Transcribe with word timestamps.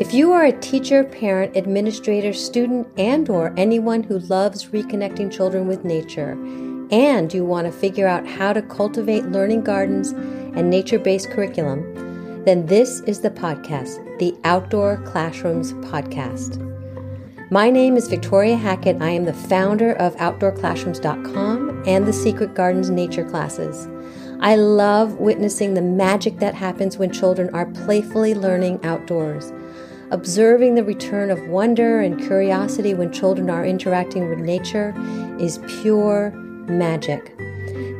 If 0.00 0.14
you 0.14 0.32
are 0.32 0.46
a 0.46 0.60
teacher, 0.60 1.04
parent, 1.04 1.58
administrator, 1.58 2.32
student, 2.32 2.88
and 2.96 3.28
or 3.28 3.52
anyone 3.58 4.02
who 4.02 4.18
loves 4.18 4.70
reconnecting 4.70 5.30
children 5.30 5.66
with 5.68 5.84
nature, 5.84 6.38
and 6.90 7.30
you 7.34 7.44
want 7.44 7.66
to 7.66 7.72
figure 7.72 8.06
out 8.06 8.26
how 8.26 8.54
to 8.54 8.62
cultivate 8.62 9.26
learning 9.26 9.60
gardens 9.60 10.12
and 10.12 10.70
nature-based 10.70 11.28
curriculum, 11.28 11.82
then 12.46 12.64
this 12.64 13.00
is 13.00 13.20
the 13.20 13.28
podcast, 13.28 14.18
the 14.18 14.34
Outdoor 14.44 14.96
Classrooms 15.04 15.74
podcast. 15.90 16.66
My 17.50 17.68
name 17.68 17.98
is 17.98 18.08
Victoria 18.08 18.56
Hackett. 18.56 19.02
I 19.02 19.10
am 19.10 19.26
the 19.26 19.34
founder 19.34 19.92
of 19.96 20.16
OutdoorClassrooms.com 20.16 21.82
and 21.86 22.06
the 22.06 22.14
Secret 22.14 22.54
Gardens 22.54 22.88
Nature 22.88 23.28
Classes. 23.28 23.86
I 24.40 24.56
love 24.56 25.20
witnessing 25.20 25.74
the 25.74 25.82
magic 25.82 26.38
that 26.38 26.54
happens 26.54 26.96
when 26.96 27.12
children 27.12 27.54
are 27.54 27.66
playfully 27.66 28.34
learning 28.34 28.82
outdoors. 28.82 29.52
Observing 30.12 30.74
the 30.74 30.82
return 30.82 31.30
of 31.30 31.46
wonder 31.46 32.00
and 32.00 32.18
curiosity 32.18 32.94
when 32.94 33.12
children 33.12 33.48
are 33.48 33.64
interacting 33.64 34.28
with 34.28 34.40
nature 34.40 34.92
is 35.38 35.60
pure 35.80 36.32
magic. 36.66 37.36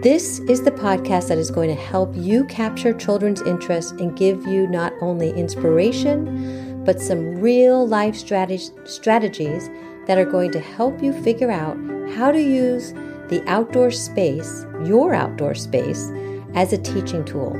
This 0.02 0.41
is 0.41 0.62
the 0.62 0.73
podcast 0.73 1.28
that 1.28 1.38
is 1.38 1.52
going 1.52 1.68
to 1.68 1.80
help 1.80 2.12
you 2.16 2.45
capture 2.46 2.92
children's 2.92 3.42
interest 3.42 3.92
and 4.01 4.16
give 4.16 4.45
you 4.45 4.66
not 4.66 4.92
only 5.01 5.30
inspiration, 5.30 6.82
but 6.84 7.01
some 7.01 7.41
real 7.41 7.87
life 7.87 8.16
strategies 8.16 9.70
that 10.06 10.18
are 10.18 10.24
going 10.24 10.51
to 10.51 10.60
help 10.60 11.01
you 11.01 11.12
figure 11.23 11.51
out 11.51 11.77
how 12.16 12.32
to 12.32 12.42
use 12.42 12.92
the 13.29 13.40
outdoor 13.46 13.92
space, 13.92 14.66
your 14.84 15.15
outdoor 15.15 15.54
space, 15.54 16.10
as 16.54 16.73
a 16.73 16.79
teaching 16.79 17.24
tool 17.24 17.54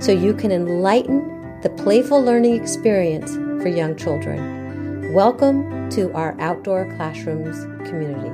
so 0.00 0.12
you 0.12 0.34
can 0.34 0.50
enlighten 0.50 1.35
the 1.66 1.82
playful 1.82 2.22
learning 2.22 2.54
experience 2.54 3.34
for 3.60 3.66
young 3.66 3.96
children. 3.96 5.12
Welcome 5.12 5.90
to 5.90 6.12
our 6.12 6.40
Outdoor 6.40 6.94
Classrooms 6.94 7.64
community. 7.88 8.30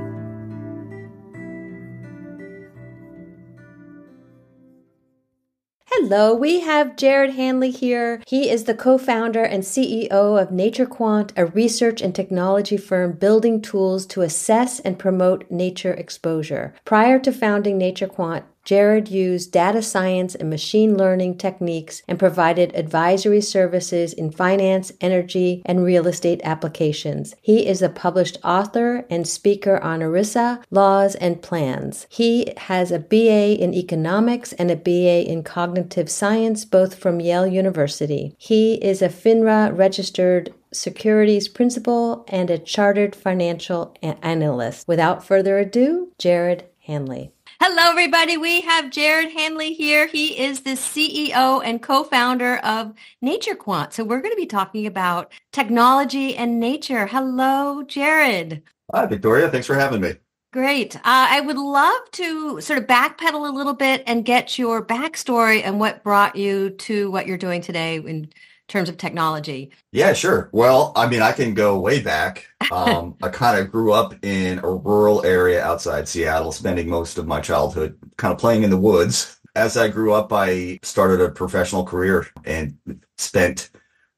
Hello, 5.86 6.34
we 6.34 6.60
have 6.60 6.96
Jared 6.96 7.34
Hanley 7.34 7.70
here. 7.70 8.20
He 8.26 8.50
is 8.50 8.64
the 8.64 8.74
co 8.74 8.98
founder 8.98 9.42
and 9.42 9.62
CEO 9.62 10.10
of 10.10 10.50
NatureQuant, 10.50 11.32
a 11.34 11.46
research 11.46 12.02
and 12.02 12.14
technology 12.14 12.76
firm 12.76 13.12
building 13.12 13.62
tools 13.62 14.04
to 14.08 14.20
assess 14.20 14.78
and 14.80 14.98
promote 14.98 15.50
nature 15.50 15.94
exposure. 15.94 16.74
Prior 16.84 17.18
to 17.20 17.32
founding 17.32 17.78
NatureQuant, 17.78 18.42
Jared 18.64 19.08
used 19.08 19.52
data 19.52 19.82
science 19.82 20.34
and 20.34 20.48
machine 20.48 20.96
learning 20.96 21.36
techniques 21.36 22.02
and 22.06 22.18
provided 22.18 22.74
advisory 22.74 23.40
services 23.40 24.12
in 24.12 24.30
finance, 24.30 24.92
energy, 25.00 25.62
and 25.64 25.84
real 25.84 26.06
estate 26.06 26.40
applications. 26.44 27.34
He 27.42 27.66
is 27.66 27.82
a 27.82 27.88
published 27.88 28.38
author 28.44 29.04
and 29.10 29.26
speaker 29.26 29.82
on 29.82 30.00
ERISA, 30.00 30.62
laws, 30.70 31.14
and 31.16 31.42
plans. 31.42 32.06
He 32.08 32.52
has 32.56 32.92
a 32.92 32.98
BA 32.98 33.60
in 33.60 33.74
economics 33.74 34.52
and 34.54 34.70
a 34.70 34.76
BA 34.76 35.28
in 35.28 35.42
cognitive 35.42 36.08
science, 36.08 36.64
both 36.64 36.94
from 36.94 37.20
Yale 37.20 37.46
University. 37.46 38.34
He 38.38 38.74
is 38.74 39.02
a 39.02 39.08
FINRA 39.08 39.76
registered 39.76 40.54
securities 40.72 41.48
principal 41.48 42.24
and 42.28 42.50
a 42.50 42.58
chartered 42.58 43.14
financial 43.14 43.94
analyst. 44.02 44.88
Without 44.88 45.24
further 45.24 45.58
ado, 45.58 46.12
Jared 46.18 46.64
Hanley. 46.86 47.32
Hello, 47.64 47.90
everybody. 47.90 48.36
We 48.36 48.62
have 48.62 48.90
Jared 48.90 49.30
Hanley 49.30 49.72
here. 49.72 50.08
He 50.08 50.36
is 50.36 50.62
the 50.62 50.72
CEO 50.72 51.62
and 51.64 51.80
co-founder 51.80 52.56
of 52.56 52.92
Nature 53.20 53.54
Quant. 53.54 53.92
So 53.92 54.02
we're 54.02 54.20
going 54.20 54.32
to 54.32 54.36
be 54.36 54.46
talking 54.46 54.84
about 54.84 55.30
technology 55.52 56.34
and 56.36 56.58
nature. 56.58 57.06
Hello, 57.06 57.84
Jared. 57.84 58.64
Hi, 58.92 59.06
Victoria. 59.06 59.48
Thanks 59.48 59.68
for 59.68 59.76
having 59.76 60.00
me. 60.00 60.14
Great. 60.52 60.96
Uh, 60.96 61.00
I 61.04 61.40
would 61.40 61.56
love 61.56 62.10
to 62.10 62.60
sort 62.60 62.80
of 62.80 62.88
backpedal 62.88 63.48
a 63.48 63.52
little 63.52 63.74
bit 63.74 64.02
and 64.08 64.24
get 64.24 64.58
your 64.58 64.84
backstory 64.84 65.62
and 65.62 65.78
what 65.78 66.02
brought 66.02 66.34
you 66.34 66.70
to 66.70 67.12
what 67.12 67.28
you're 67.28 67.38
doing 67.38 67.60
today 67.60 67.94
in 67.94 68.28
terms 68.72 68.88
of 68.88 68.96
technology? 68.96 69.70
Yeah, 69.92 70.14
sure. 70.14 70.48
Well, 70.52 70.92
I 70.96 71.06
mean, 71.06 71.22
I 71.22 71.32
can 71.32 71.54
go 71.54 71.78
way 71.78 72.00
back. 72.00 72.48
Um, 72.70 73.16
I 73.22 73.28
kind 73.28 73.60
of 73.60 73.70
grew 73.70 73.92
up 73.92 74.14
in 74.24 74.58
a 74.60 74.68
rural 74.68 75.24
area 75.24 75.62
outside 75.62 76.08
Seattle, 76.08 76.52
spending 76.52 76.88
most 76.88 77.18
of 77.18 77.26
my 77.26 77.40
childhood 77.40 77.98
kind 78.16 78.32
of 78.32 78.38
playing 78.38 78.62
in 78.62 78.70
the 78.70 78.78
woods. 78.78 79.38
As 79.54 79.76
I 79.76 79.88
grew 79.88 80.14
up, 80.14 80.32
I 80.32 80.80
started 80.82 81.20
a 81.20 81.30
professional 81.30 81.84
career 81.84 82.26
and 82.44 82.78
spent 83.18 83.70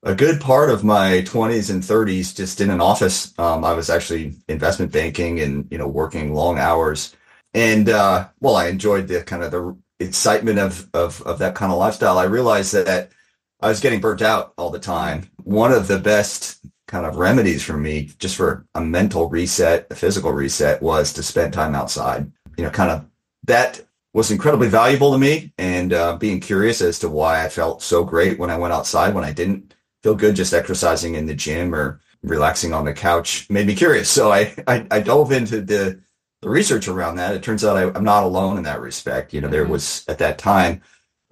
a 0.04 0.14
good 0.14 0.40
part 0.40 0.70
of 0.70 0.84
my 0.84 1.22
20s 1.26 1.70
and 1.70 1.82
30s 1.82 2.36
just 2.36 2.60
in 2.60 2.70
an 2.70 2.80
office. 2.80 3.36
Um, 3.38 3.64
I 3.64 3.72
was 3.72 3.90
actually 3.90 4.36
investment 4.48 4.92
banking 4.92 5.40
and, 5.40 5.66
you 5.70 5.78
know, 5.78 5.88
working 5.88 6.32
long 6.32 6.58
hours. 6.58 7.16
And, 7.54 7.88
uh, 7.88 8.28
well, 8.40 8.54
I 8.54 8.68
enjoyed 8.68 9.08
the 9.08 9.22
kind 9.24 9.42
of 9.42 9.50
the 9.50 9.76
excitement 9.98 10.60
of, 10.60 10.88
of, 10.94 11.22
of 11.22 11.38
that 11.40 11.56
kind 11.56 11.72
of 11.72 11.78
lifestyle. 11.78 12.18
I 12.18 12.24
realized 12.24 12.72
that 12.74 13.10
I 13.60 13.68
was 13.68 13.80
getting 13.80 14.00
burnt 14.00 14.22
out 14.22 14.52
all 14.58 14.70
the 14.70 14.78
time. 14.78 15.30
One 15.42 15.72
of 15.72 15.88
the 15.88 15.98
best 15.98 16.60
kind 16.86 17.06
of 17.06 17.16
remedies 17.16 17.62
for 17.62 17.76
me, 17.76 18.10
just 18.18 18.36
for 18.36 18.66
a 18.74 18.80
mental 18.80 19.28
reset, 19.28 19.86
a 19.90 19.94
physical 19.94 20.32
reset, 20.32 20.82
was 20.82 21.12
to 21.14 21.22
spend 21.22 21.52
time 21.52 21.74
outside. 21.74 22.30
You 22.56 22.64
know, 22.64 22.70
kind 22.70 22.90
of 22.90 23.06
that 23.44 23.84
was 24.12 24.30
incredibly 24.30 24.68
valuable 24.68 25.12
to 25.12 25.18
me 25.18 25.52
and 25.58 25.92
uh, 25.92 26.16
being 26.16 26.40
curious 26.40 26.80
as 26.80 27.00
to 27.00 27.08
why 27.08 27.44
I 27.44 27.48
felt 27.48 27.82
so 27.82 28.04
great 28.04 28.38
when 28.38 28.48
I 28.48 28.56
went 28.56 28.72
outside 28.72 29.12
when 29.12 29.24
I 29.24 29.32
didn't 29.32 29.74
feel 30.02 30.14
good 30.14 30.36
just 30.36 30.54
exercising 30.54 31.16
in 31.16 31.26
the 31.26 31.34
gym 31.34 31.74
or 31.74 32.00
relaxing 32.22 32.72
on 32.72 32.84
the 32.84 32.92
couch 32.92 33.48
made 33.50 33.66
me 33.66 33.74
curious. 33.74 34.08
So 34.08 34.30
I, 34.30 34.54
I, 34.66 34.86
I 34.90 35.00
dove 35.00 35.32
into 35.32 35.60
the, 35.60 36.00
the 36.42 36.48
research 36.48 36.86
around 36.86 37.16
that. 37.16 37.34
It 37.34 37.42
turns 37.42 37.64
out 37.64 37.76
I, 37.76 37.96
am 37.96 38.04
not 38.04 38.22
alone 38.22 38.56
in 38.56 38.62
that 38.64 38.80
respect. 38.80 39.34
You 39.34 39.40
know, 39.40 39.48
there 39.48 39.62
mm-hmm. 39.62 39.72
was 39.72 40.04
at 40.06 40.18
that 40.18 40.38
time 40.38 40.82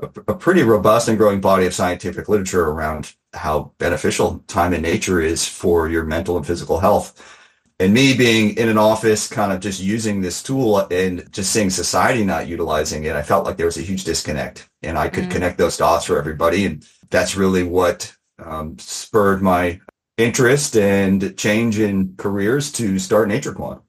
a, 0.03 0.33
a 0.33 0.35
pretty 0.35 0.63
robust 0.63 1.09
and 1.09 1.17
growing 1.17 1.41
body 1.41 1.67
of 1.67 1.75
scientific 1.75 2.29
literature 2.29 2.69
around 2.69 3.15
how 3.33 3.73
beneficial 3.79 4.45
time 4.47 4.75
in 4.75 4.83
nature 4.83 5.21
is 5.21 5.47
for 5.47 5.89
your 5.89 6.05
mental 6.05 6.37
and 6.37 6.47
physical 6.47 6.81
health. 6.81 7.39
And 7.81 7.95
me 7.95 8.15
being 8.17 8.57
in 8.57 8.69
an 8.69 8.79
office, 8.79 9.27
kind 9.27 9.53
of 9.53 9.61
just 9.61 9.81
using 9.81 10.21
this 10.21 10.43
tool 10.43 10.87
and 10.91 11.31
just 11.33 11.53
seeing 11.53 11.71
society 11.71 12.25
not 12.25 12.47
utilizing 12.47 13.05
it, 13.05 13.17
I 13.17 13.23
felt 13.23 13.45
like 13.45 13.57
there 13.57 13.67
was 13.67 13.79
a 13.79 13.83
huge 13.83 14.05
disconnect 14.05 14.69
and 14.83 14.99
I 14.99 15.09
could 15.09 15.25
mm. 15.25 15.31
connect 15.31 15.59
those 15.59 15.77
dots 15.77 16.05
for 16.05 16.19
everybody. 16.19 16.67
And 16.67 16.87
that's 17.11 17.35
really 17.37 17.65
what 17.65 18.15
um, 18.39 18.79
spurred 18.79 19.43
my 19.43 19.81
interest 20.17 20.77
and 20.77 21.37
change 21.37 21.79
in 21.81 22.15
careers 22.17 22.71
to 22.73 22.99
start 22.99 23.29
NatureQuant. 23.29 23.81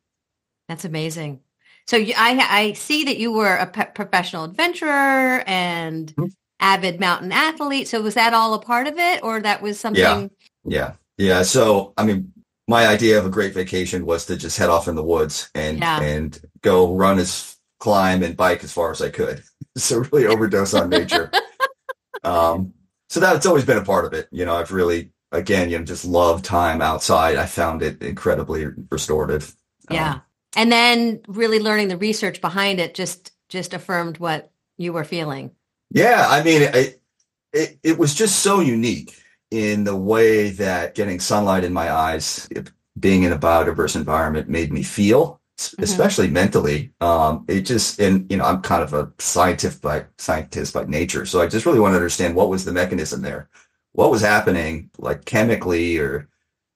That's 0.67 0.85
amazing. 0.85 1.41
So 1.87 1.97
I, 1.97 2.13
I 2.49 2.73
see 2.73 3.03
that 3.05 3.17
you 3.17 3.31
were 3.31 3.55
a 3.55 3.67
professional 3.67 4.45
adventurer 4.45 5.43
and 5.45 6.07
mm-hmm. 6.07 6.27
avid 6.59 6.99
mountain 6.99 7.31
athlete. 7.31 7.87
So 7.87 8.01
was 8.01 8.13
that 8.13 8.33
all 8.33 8.53
a 8.53 8.59
part 8.59 8.87
of 8.87 8.97
it 8.97 9.23
or 9.23 9.41
that 9.41 9.61
was 9.61 9.79
something? 9.79 10.01
Yeah. 10.01 10.27
Yeah. 10.65 10.93
Yeah. 11.17 11.41
So, 11.43 11.93
I 11.97 12.05
mean, 12.05 12.31
my 12.67 12.87
idea 12.87 13.19
of 13.19 13.25
a 13.25 13.29
great 13.29 13.53
vacation 13.53 14.05
was 14.05 14.25
to 14.27 14.37
just 14.37 14.57
head 14.57 14.69
off 14.69 14.87
in 14.87 14.95
the 14.95 15.03
woods 15.03 15.49
and, 15.53 15.79
yeah. 15.79 16.01
and 16.01 16.39
go 16.61 16.95
run 16.95 17.19
as 17.19 17.57
climb 17.79 18.23
and 18.23 18.37
bike 18.37 18.63
as 18.63 18.71
far 18.71 18.91
as 18.91 19.01
I 19.01 19.09
could. 19.09 19.43
so 19.77 19.99
really 20.11 20.25
overdose 20.25 20.73
on 20.73 20.89
nature. 20.89 21.29
um, 22.23 22.73
so 23.09 23.19
that's 23.19 23.45
always 23.45 23.65
been 23.65 23.77
a 23.77 23.83
part 23.83 24.05
of 24.05 24.13
it. 24.13 24.29
You 24.31 24.45
know, 24.45 24.55
I've 24.55 24.71
really, 24.71 25.11
again, 25.33 25.69
you 25.69 25.77
know, 25.77 25.83
just 25.83 26.05
love 26.05 26.41
time 26.41 26.81
outside. 26.81 27.35
I 27.35 27.45
found 27.45 27.81
it 27.81 28.01
incredibly 28.01 28.67
restorative. 28.89 29.53
Yeah. 29.91 30.13
Um, 30.13 30.21
and 30.55 30.71
then 30.71 31.21
really 31.27 31.59
learning 31.59 31.87
the 31.87 31.97
research 31.97 32.41
behind 32.41 32.79
it 32.79 32.93
just 32.93 33.31
just 33.49 33.73
affirmed 33.73 34.17
what 34.17 34.51
you 34.77 34.93
were 34.93 35.03
feeling. 35.03 35.51
Yeah 35.91 36.25
i 36.29 36.41
mean 36.43 36.63
it, 36.63 37.01
it, 37.53 37.79
it 37.83 37.97
was 37.97 38.13
just 38.13 38.39
so 38.39 38.59
unique 38.59 39.15
in 39.51 39.83
the 39.83 39.95
way 39.95 40.49
that 40.49 40.95
getting 40.95 41.19
sunlight 41.19 41.63
in 41.63 41.71
my 41.73 41.91
eyes 41.91 42.49
being 42.99 43.23
in 43.23 43.31
a 43.31 43.37
biodiverse 43.37 43.95
environment 43.95 44.49
made 44.49 44.73
me 44.73 44.81
feel 44.81 45.39
mm-hmm. 45.57 45.83
especially 45.83 46.29
mentally. 46.29 46.91
Um, 47.01 47.45
it 47.47 47.61
just 47.61 47.99
and 47.99 48.29
you 48.31 48.37
know 48.37 48.45
i'm 48.45 48.61
kind 48.61 48.83
of 48.83 48.93
a 48.93 49.11
scientist 49.19 49.81
by 49.81 50.05
scientist 50.17 50.73
by 50.73 50.85
nature 50.85 51.25
so 51.25 51.41
i 51.41 51.47
just 51.47 51.65
really 51.65 51.79
want 51.79 51.93
to 51.93 51.97
understand 51.97 52.35
what 52.35 52.49
was 52.49 52.65
the 52.65 52.71
mechanism 52.71 53.21
there. 53.21 53.49
What 53.93 54.09
was 54.09 54.21
happening 54.21 54.89
like 54.97 55.25
chemically 55.25 55.99
or 55.99 56.27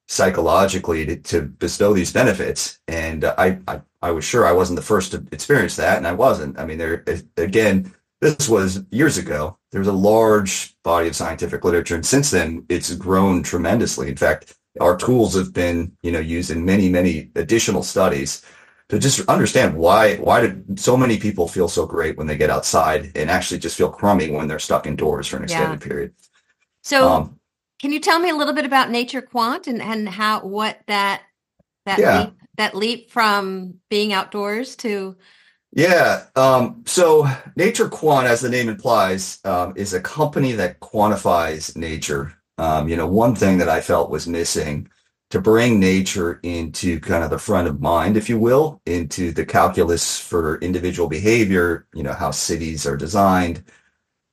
psychologically 0.07 1.05
to, 1.05 1.15
to 1.17 1.41
bestow 1.41 1.93
these 1.93 2.11
benefits. 2.11 2.79
And 2.87 3.23
uh, 3.25 3.35
I, 3.37 3.59
I, 3.67 3.81
I 4.01 4.11
was 4.11 4.25
sure 4.25 4.45
I 4.45 4.53
wasn't 4.53 4.77
the 4.77 4.85
first 4.85 5.11
to 5.11 5.25
experience 5.31 5.75
that, 5.75 5.97
and 5.97 6.07
I 6.07 6.13
wasn't. 6.13 6.59
I 6.59 6.65
mean, 6.65 6.77
there 6.77 7.03
again, 7.37 7.93
this 8.21 8.47
was 8.49 8.83
years 8.91 9.17
ago. 9.17 9.57
There's 9.71 9.87
a 9.87 9.93
large 9.93 10.75
body 10.83 11.09
of 11.09 11.15
scientific 11.15 11.63
literature, 11.63 11.95
and 11.95 12.05
since 12.05 12.31
then, 12.31 12.65
it's 12.69 12.93
grown 12.95 13.43
tremendously. 13.43 14.09
In 14.09 14.17
fact, 14.17 14.55
our 14.79 14.95
tools 14.95 15.35
have 15.35 15.53
been, 15.53 15.91
you 16.03 16.11
know, 16.11 16.19
used 16.19 16.51
in 16.51 16.63
many, 16.63 16.89
many 16.89 17.31
additional 17.35 17.83
studies 17.83 18.43
to 18.89 18.99
just 18.99 19.27
understand 19.27 19.75
why 19.75 20.15
why 20.17 20.39
did 20.39 20.79
so 20.79 20.95
many 20.95 21.17
people 21.17 21.47
feel 21.47 21.67
so 21.67 21.85
great 21.85 22.17
when 22.17 22.27
they 22.27 22.37
get 22.37 22.49
outside 22.49 23.11
and 23.15 23.29
actually 23.29 23.59
just 23.59 23.77
feel 23.77 23.89
crummy 23.89 24.31
when 24.31 24.47
they're 24.47 24.59
stuck 24.59 24.87
indoors 24.87 25.27
for 25.27 25.37
an 25.37 25.43
extended 25.43 25.81
yeah. 25.81 25.87
period. 25.87 26.13
So 26.83 27.09
um, 27.09 27.39
can 27.79 27.91
you 27.91 27.99
tell 27.99 28.19
me 28.19 28.29
a 28.29 28.35
little 28.35 28.53
bit 28.53 28.65
about 28.65 28.89
Nature 28.89 29.21
Quant 29.21 29.67
and, 29.67 29.81
and 29.81 30.07
how 30.07 30.41
what 30.41 30.79
that 30.87 31.23
that 31.85 31.99
yeah. 31.99 32.21
leap, 32.21 32.33
that 32.57 32.75
leap 32.75 33.11
from 33.11 33.75
being 33.89 34.13
outdoors 34.13 34.75
to 34.77 35.15
yeah. 35.73 36.25
Um, 36.35 36.83
so 36.85 37.27
Nature 37.55 37.89
Quant, 37.89 38.25
as 38.25 38.41
the 38.41 38.49
name 38.49 38.69
implies, 38.69 39.39
um, 39.43 39.73
is 39.75 39.93
a 39.93 40.01
company 40.01 40.53
that 40.53 40.79
quantifies 40.79 41.75
nature. 41.75 42.33
Um, 42.57 42.89
you 42.89 42.95
know, 42.95 43.07
one 43.07 43.35
thing 43.35 43.59
that 43.59 43.69
I 43.69 43.81
felt 43.81 44.09
was 44.09 44.27
missing 44.27 44.89
to 45.29 45.41
bring 45.41 45.79
nature 45.79 46.39
into 46.41 46.99
kind 46.99 47.23
of 47.23 47.29
the 47.29 47.37
front 47.37 47.67
of 47.67 47.81
mind, 47.81 48.15
if 48.15 48.29
you 48.29 48.39
will, 48.39 48.81
into 48.85 49.31
the 49.31 49.45
calculus 49.45 50.19
for 50.19 50.57
individual 50.59 51.09
behavior, 51.09 51.85
you 51.93 52.01
know, 52.01 52.13
how 52.13 52.31
cities 52.31 52.87
are 52.87 52.97
designed, 52.97 53.63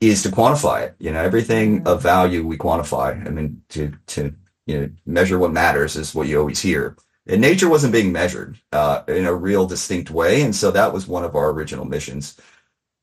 is 0.08 0.22
to 0.22 0.30
quantify 0.30 0.86
it. 0.86 0.96
You 0.98 1.12
know, 1.12 1.20
everything 1.20 1.78
mm-hmm. 1.78 1.88
of 1.88 2.02
value 2.02 2.46
we 2.46 2.56
quantify. 2.56 3.26
I 3.26 3.30
mean, 3.30 3.62
to 3.70 3.92
to 4.08 4.34
you 4.66 4.80
know 4.80 4.90
measure 5.06 5.38
what 5.38 5.52
matters 5.52 5.96
is 5.96 6.14
what 6.14 6.28
you 6.28 6.38
always 6.38 6.60
hear. 6.60 6.96
And 7.26 7.40
nature 7.40 7.70
wasn't 7.70 7.94
being 7.94 8.12
measured 8.12 8.58
uh, 8.72 9.02
in 9.08 9.24
a 9.24 9.34
real 9.34 9.66
distinct 9.66 10.10
way, 10.10 10.42
and 10.42 10.54
so 10.54 10.70
that 10.70 10.92
was 10.92 11.06
one 11.06 11.24
of 11.24 11.34
our 11.34 11.50
original 11.50 11.86
missions. 11.86 12.38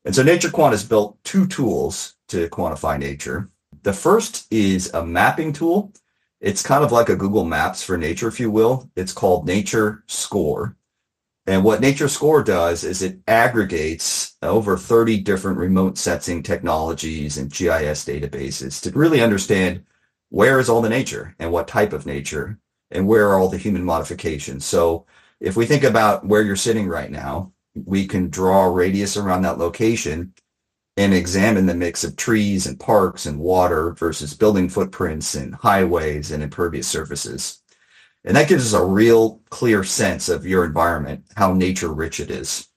And 0.04 0.14
so 0.14 0.22
Nature 0.22 0.50
Quant 0.50 0.72
has 0.72 0.84
built 0.84 1.22
two 1.24 1.46
tools 1.46 2.14
to 2.28 2.48
quantify 2.48 2.98
nature. 2.98 3.50
The 3.82 3.92
first 3.92 4.46
is 4.52 4.92
a 4.94 5.04
mapping 5.04 5.52
tool 5.52 5.92
it's 6.42 6.60
kind 6.60 6.82
of 6.82 6.90
like 6.90 7.08
a 7.08 7.14
Google 7.14 7.44
Maps 7.44 7.84
for 7.84 7.96
nature, 7.96 8.26
if 8.26 8.40
you 8.40 8.50
will. 8.50 8.90
It's 8.96 9.12
called 9.12 9.46
Nature 9.46 10.02
Score. 10.08 10.76
And 11.52 11.64
what 11.64 11.82
Nature 11.82 12.08
Score 12.08 12.42
does 12.42 12.82
is 12.82 13.02
it 13.02 13.20
aggregates 13.28 14.38
over 14.40 14.78
30 14.78 15.20
different 15.20 15.58
remote 15.58 15.98
sensing 15.98 16.42
technologies 16.42 17.36
and 17.36 17.50
GIS 17.50 18.06
databases 18.06 18.80
to 18.80 18.98
really 18.98 19.20
understand 19.20 19.84
where 20.30 20.58
is 20.58 20.70
all 20.70 20.80
the 20.80 20.88
nature 20.88 21.36
and 21.38 21.52
what 21.52 21.68
type 21.68 21.92
of 21.92 22.06
nature 22.06 22.58
and 22.90 23.06
where 23.06 23.28
are 23.28 23.38
all 23.38 23.50
the 23.50 23.58
human 23.58 23.84
modifications. 23.84 24.64
So 24.64 25.04
if 25.40 25.54
we 25.54 25.66
think 25.66 25.84
about 25.84 26.26
where 26.26 26.40
you're 26.40 26.56
sitting 26.56 26.88
right 26.88 27.10
now, 27.10 27.52
we 27.74 28.06
can 28.06 28.30
draw 28.30 28.64
a 28.64 28.70
radius 28.70 29.18
around 29.18 29.42
that 29.42 29.58
location 29.58 30.32
and 30.96 31.12
examine 31.12 31.66
the 31.66 31.74
mix 31.74 32.02
of 32.02 32.16
trees 32.16 32.66
and 32.66 32.80
parks 32.80 33.26
and 33.26 33.38
water 33.38 33.92
versus 33.92 34.32
building 34.32 34.70
footprints 34.70 35.34
and 35.34 35.54
highways 35.56 36.30
and 36.30 36.42
impervious 36.42 36.88
surfaces. 36.88 37.61
And 38.24 38.36
that 38.36 38.48
gives 38.48 38.72
us 38.72 38.80
a 38.80 38.84
real 38.84 39.40
clear 39.50 39.82
sense 39.82 40.28
of 40.28 40.46
your 40.46 40.64
environment, 40.64 41.24
how 41.36 41.52
nature 41.52 41.92
rich 41.92 42.20
it 42.20 42.30
is. 42.30 42.68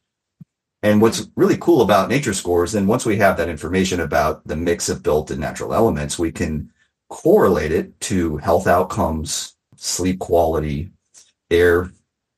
And 0.82 1.02
what's 1.02 1.28
really 1.36 1.58
cool 1.58 1.82
about 1.82 2.10
nature 2.10 2.34
scores, 2.34 2.72
then 2.72 2.88
once 2.88 3.06
we 3.06 3.18
have 3.18 3.38
that 3.38 3.50
information 3.50 4.02
about 4.02 4.46
the 4.48 4.56
mix 4.56 4.90
of 4.90 5.04
built 5.04 5.32
and 5.32 5.40
natural 5.40 5.74
elements, 5.74 6.20
we 6.20 6.32
can 6.32 6.72
correlate 7.10 7.72
it 7.72 8.00
to 8.02 8.38
health 8.38 8.68
outcomes, 8.68 9.56
sleep 9.76 10.20
quality, 10.20 10.92
air 11.52 11.92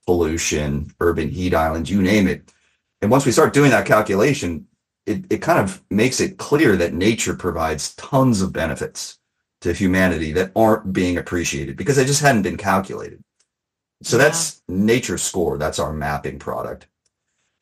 pollution, 0.06 0.94
urban 1.00 1.30
heat 1.30 1.54
islands, 1.54 1.90
you 1.90 2.02
name 2.02 2.28
it. 2.28 2.54
And 3.02 3.12
once 3.12 3.26
we 3.26 3.32
start 3.32 3.54
doing 3.54 3.72
that 3.72 3.86
calculation, 3.86 4.68
it, 5.06 5.26
it 5.30 5.42
kind 5.42 5.60
of 5.60 5.82
makes 5.90 6.20
it 6.20 6.38
clear 6.38 6.76
that 6.78 6.94
nature 6.94 7.36
provides 7.36 7.96
tons 7.96 8.42
of 8.42 8.54
benefits 8.54 9.17
to 9.62 9.74
humanity 9.74 10.32
that 10.34 10.52
aren't 10.56 10.94
being 10.94 11.18
appreciated 11.18 11.78
because 11.78 11.96
they 11.96 12.06
just 12.06 12.22
hadn't 12.22 12.44
been 12.44 12.58
calculated. 12.58 13.24
So 14.04 14.18
yeah. 14.18 14.26
that's 14.26 14.62
Nature 14.68 15.18
Score. 15.18 15.58
That's 15.58 15.80
our 15.80 15.94
mapping 15.94 16.40
product. 16.40 16.88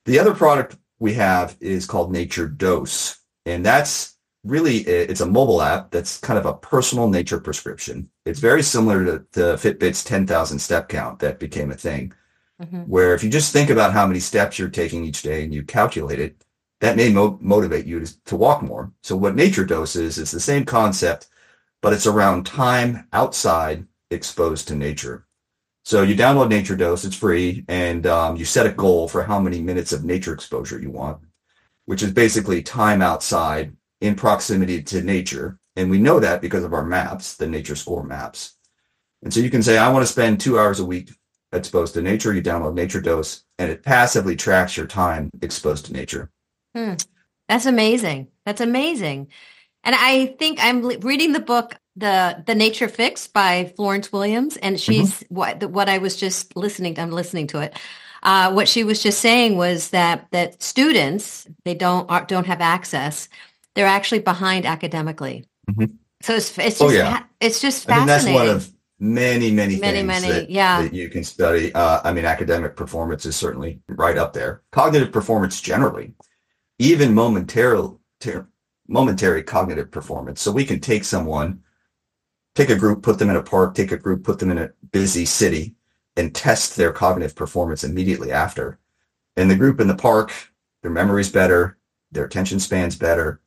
The 0.05 0.19
other 0.19 0.33
product 0.33 0.75
we 0.99 1.13
have 1.13 1.55
is 1.59 1.85
called 1.85 2.11
Nature 2.11 2.47
Dose. 2.47 3.19
And 3.45 3.65
that's 3.65 4.15
really, 4.43 4.77
it's 4.79 5.21
a 5.21 5.25
mobile 5.25 5.61
app 5.61 5.91
that's 5.91 6.19
kind 6.19 6.37
of 6.37 6.45
a 6.45 6.53
personal 6.53 7.09
nature 7.09 7.39
prescription. 7.39 8.09
It's 8.25 8.39
very 8.39 8.61
similar 8.61 9.05
to, 9.05 9.25
to 9.33 9.39
Fitbit's 9.57 10.03
10,000 10.03 10.59
step 10.59 10.89
count 10.89 11.19
that 11.19 11.39
became 11.39 11.71
a 11.71 11.75
thing. 11.75 12.13
Mm-hmm. 12.61 12.81
Where 12.83 13.13
if 13.13 13.23
you 13.23 13.29
just 13.29 13.51
think 13.51 13.69
about 13.69 13.91
how 13.91 14.07
many 14.07 14.19
steps 14.19 14.57
you're 14.57 14.69
taking 14.69 15.03
each 15.03 15.21
day 15.21 15.43
and 15.43 15.53
you 15.53 15.63
calculate 15.63 16.19
it, 16.19 16.45
that 16.79 16.95
may 16.95 17.11
mo- 17.11 17.37
motivate 17.41 17.85
you 17.85 17.99
to, 17.99 18.23
to 18.25 18.35
walk 18.35 18.61
more. 18.61 18.91
So 19.01 19.15
what 19.15 19.35
nature 19.35 19.65
dose 19.65 19.95
is, 19.95 20.17
is 20.17 20.31
the 20.31 20.39
same 20.39 20.63
concept, 20.63 21.27
but 21.85 21.93
it's 21.93 22.07
around 22.07 22.47
time 22.47 23.07
outside 23.13 23.85
exposed 24.09 24.67
to 24.67 24.75
nature. 24.75 25.27
So 25.83 26.01
you 26.01 26.15
download 26.15 26.49
Nature 26.49 26.75
Dose, 26.75 27.05
it's 27.05 27.15
free, 27.15 27.63
and 27.67 28.07
um, 28.07 28.37
you 28.37 28.43
set 28.43 28.65
a 28.65 28.71
goal 28.71 29.07
for 29.07 29.23
how 29.23 29.39
many 29.39 29.61
minutes 29.61 29.93
of 29.93 30.03
nature 30.03 30.33
exposure 30.33 30.79
you 30.79 30.89
want, 30.89 31.19
which 31.85 32.01
is 32.01 32.11
basically 32.11 32.63
time 32.63 33.03
outside 33.03 33.77
in 34.01 34.15
proximity 34.15 34.81
to 34.81 35.03
nature. 35.03 35.59
And 35.75 35.91
we 35.91 35.99
know 35.99 36.19
that 36.19 36.41
because 36.41 36.63
of 36.63 36.73
our 36.73 36.83
maps, 36.83 37.35
the 37.35 37.45
nature 37.45 37.75
score 37.75 38.03
maps. 38.03 38.55
And 39.21 39.31
so 39.31 39.39
you 39.39 39.51
can 39.51 39.61
say, 39.61 39.77
I 39.77 39.91
want 39.91 40.01
to 40.01 40.11
spend 40.11 40.39
two 40.39 40.57
hours 40.57 40.79
a 40.79 40.85
week 40.85 41.11
exposed 41.51 41.93
to 41.93 42.01
nature. 42.01 42.33
You 42.33 42.41
download 42.41 42.73
Nature 42.73 43.01
Dose, 43.01 43.43
and 43.59 43.69
it 43.69 43.83
passively 43.83 44.35
tracks 44.35 44.75
your 44.75 44.87
time 44.87 45.29
exposed 45.43 45.85
to 45.85 45.93
nature. 45.93 46.31
Hmm. 46.75 46.95
That's 47.47 47.67
amazing. 47.67 48.29
That's 48.43 48.61
amazing. 48.61 49.27
And 49.85 49.95
I 49.95 50.35
think 50.39 50.59
I'm 50.61 50.81
reading 50.81 51.31
the 51.31 51.39
book 51.39 51.77
the 51.95 52.43
the 52.45 52.55
Nature 52.55 52.89
Fix 52.89 53.27
by 53.27 53.71
Florence 53.75 54.11
Williams, 54.11 54.57
and 54.57 54.75
mm-hmm. 54.75 54.91
she's 54.91 55.13
mm-hmm. 55.13 55.35
what 55.35 55.63
what 55.69 55.87
I 55.87 55.99
was 55.99 56.17
just 56.17 56.55
listening. 56.55 56.99
I'm 56.99 57.11
listening 57.11 57.47
to 57.47 57.61
it. 57.61 57.77
Uh, 58.23 58.51
what 58.51 58.67
she 58.67 58.83
was 58.83 59.01
just 59.01 59.21
saying 59.21 59.55
was 59.55 59.91
that 59.91 60.27
that 60.31 60.61
students 60.61 61.47
they 61.63 61.75
don't 61.75 62.09
are, 62.09 62.25
don't 62.25 62.47
have 62.47 62.59
access. 62.59 63.29
They're 63.75 63.85
actually 63.85 64.19
behind 64.19 64.65
academically. 64.65 65.45
Mm-hmm. 65.69 65.95
So 66.21 66.35
it's 66.35 66.57
it's 66.57 66.81
oh, 66.81 66.89
just 66.89 67.01
oh, 67.01 67.03
yeah. 67.03 67.23
it's 67.39 67.61
just 67.61 67.85
fascinating. 67.85 68.35
I 68.35 68.39
mean, 68.39 68.47
that's 68.47 68.47
one 68.47 68.55
of 68.55 68.71
many 68.99 69.51
many 69.51 69.77
many 69.77 69.97
things 69.99 70.07
many 70.07 70.27
that, 70.29 70.49
yeah 70.49 70.81
that 70.81 70.93
you 70.93 71.09
can 71.09 71.23
study. 71.23 71.73
Uh, 71.73 72.01
I 72.03 72.11
mean, 72.11 72.25
academic 72.25 72.75
performance 72.75 73.25
is 73.25 73.35
certainly 73.35 73.79
right 73.87 74.17
up 74.17 74.33
there. 74.33 74.63
Cognitive 74.71 75.11
performance 75.11 75.61
generally 75.61 76.13
even 76.79 77.13
momentary, 77.13 77.89
momentary 78.87 79.43
cognitive 79.43 79.91
performance. 79.91 80.41
So 80.41 80.51
we 80.51 80.65
can 80.65 80.79
take 80.79 81.03
someone, 81.03 81.61
take 82.53 82.69
a 82.69 82.75
group, 82.75 83.03
put 83.03 83.19
them 83.19 83.29
in 83.29 83.35
a 83.35 83.43
park, 83.43 83.75
take 83.75 83.91
a 83.91 83.97
group, 83.97 84.23
put 84.23 84.39
them 84.39 84.51
in 84.51 84.57
a 84.57 84.71
busy 84.91 85.25
city, 85.25 85.75
and 86.17 86.33
test 86.33 86.75
their 86.75 86.93
cognitive 86.93 87.35
performance 87.35 87.83
immediately 87.83 88.31
after. 88.31 88.79
And 89.35 89.49
the 89.49 89.55
group 89.55 89.79
in 89.79 89.87
the 89.87 89.95
park, 89.95 90.31
their 90.81 90.91
memory's 90.91 91.31
better, 91.31 91.77
their 92.11 92.25
attention 92.25 92.59
span's 92.59 92.95
better, 92.95 93.41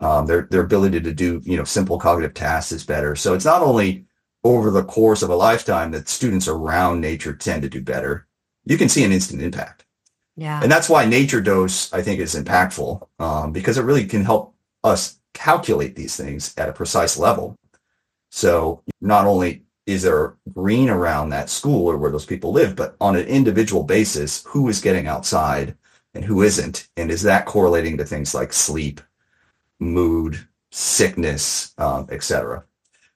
um, 0.00 0.26
their 0.26 0.48
their 0.50 0.62
ability 0.62 1.00
to 1.00 1.14
do 1.14 1.40
you 1.44 1.56
know 1.56 1.64
simple 1.64 1.98
cognitive 1.98 2.34
tasks 2.34 2.72
is 2.72 2.84
better. 2.84 3.14
So 3.14 3.34
it's 3.34 3.44
not 3.44 3.62
only 3.62 4.04
over 4.44 4.70
the 4.70 4.84
course 4.84 5.22
of 5.22 5.30
a 5.30 5.36
lifetime 5.36 5.92
that 5.92 6.08
students 6.08 6.48
around 6.48 7.00
nature 7.00 7.32
tend 7.32 7.62
to 7.62 7.68
do 7.68 7.80
better. 7.80 8.26
You 8.64 8.76
can 8.76 8.88
see 8.88 9.04
an 9.04 9.12
instant 9.12 9.40
impact. 9.40 9.86
Yeah. 10.36 10.60
And 10.62 10.70
that's 10.70 10.88
why 10.88 11.04
nature 11.04 11.40
dose, 11.40 11.92
I 11.92 12.02
think, 12.02 12.18
is 12.18 12.34
impactful 12.34 13.06
um, 13.18 13.52
because 13.52 13.78
it 13.78 13.84
really 13.84 14.06
can 14.06 14.24
help 14.24 14.51
us 14.84 15.18
calculate 15.34 15.96
these 15.96 16.16
things 16.16 16.54
at 16.56 16.68
a 16.68 16.72
precise 16.72 17.16
level. 17.16 17.56
So 18.30 18.82
not 19.00 19.26
only 19.26 19.64
is 19.86 20.02
there 20.02 20.36
green 20.52 20.88
around 20.88 21.30
that 21.30 21.50
school 21.50 21.86
or 21.90 21.96
where 21.96 22.10
those 22.10 22.26
people 22.26 22.52
live, 22.52 22.76
but 22.76 22.96
on 23.00 23.16
an 23.16 23.26
individual 23.26 23.82
basis, 23.82 24.44
who 24.46 24.68
is 24.68 24.80
getting 24.80 25.06
outside 25.06 25.76
and 26.14 26.24
who 26.24 26.42
isn't? 26.42 26.88
And 26.96 27.10
is 27.10 27.22
that 27.22 27.46
correlating 27.46 27.96
to 27.98 28.04
things 28.04 28.34
like 28.34 28.52
sleep, 28.52 29.00
mood, 29.80 30.46
sickness, 30.70 31.74
um, 31.78 32.06
etc.? 32.10 32.64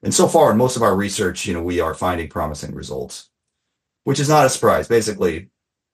And 0.02 0.12
so 0.14 0.28
far 0.28 0.50
in 0.50 0.58
most 0.58 0.76
of 0.76 0.82
our 0.82 0.96
research, 0.96 1.46
you 1.46 1.54
know, 1.54 1.62
we 1.62 1.80
are 1.80 1.94
finding 1.94 2.28
promising 2.28 2.74
results, 2.74 3.30
which 4.04 4.20
is 4.20 4.28
not 4.28 4.46
a 4.46 4.50
surprise. 4.50 4.88
Basically, 4.88 5.48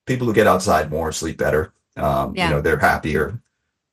people 0.07 0.27
who 0.27 0.35
get 0.35 0.47
outside 0.47 0.91
more 0.91 1.13
sleep 1.13 1.39
better. 1.39 1.73
Um, 1.97 2.35
yeah. 2.35 2.49
You 2.49 2.55
know, 2.55 2.61
they're 2.61 2.79
happier. 2.79 3.41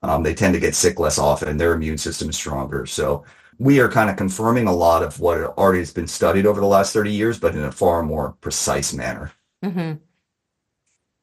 Um, 0.01 0.23
they 0.23 0.33
tend 0.33 0.53
to 0.53 0.59
get 0.59 0.75
sick 0.75 0.99
less 0.99 1.17
often. 1.17 1.57
Their 1.57 1.73
immune 1.73 1.97
system 1.97 2.29
is 2.29 2.35
stronger. 2.35 2.85
So 2.85 3.25
we 3.57 3.79
are 3.81 3.89
kind 3.89 4.09
of 4.09 4.15
confirming 4.15 4.67
a 4.67 4.73
lot 4.73 5.03
of 5.03 5.19
what 5.19 5.37
already 5.37 5.79
has 5.79 5.91
been 5.91 6.07
studied 6.07 6.45
over 6.45 6.61
the 6.61 6.67
last 6.67 6.93
30 6.93 7.11
years, 7.11 7.37
but 7.37 7.53
in 7.53 7.63
a 7.63 7.71
far 7.71 8.01
more 8.01 8.35
precise 8.39 8.93
manner. 8.93 9.31
Mm-hmm. 9.63 9.95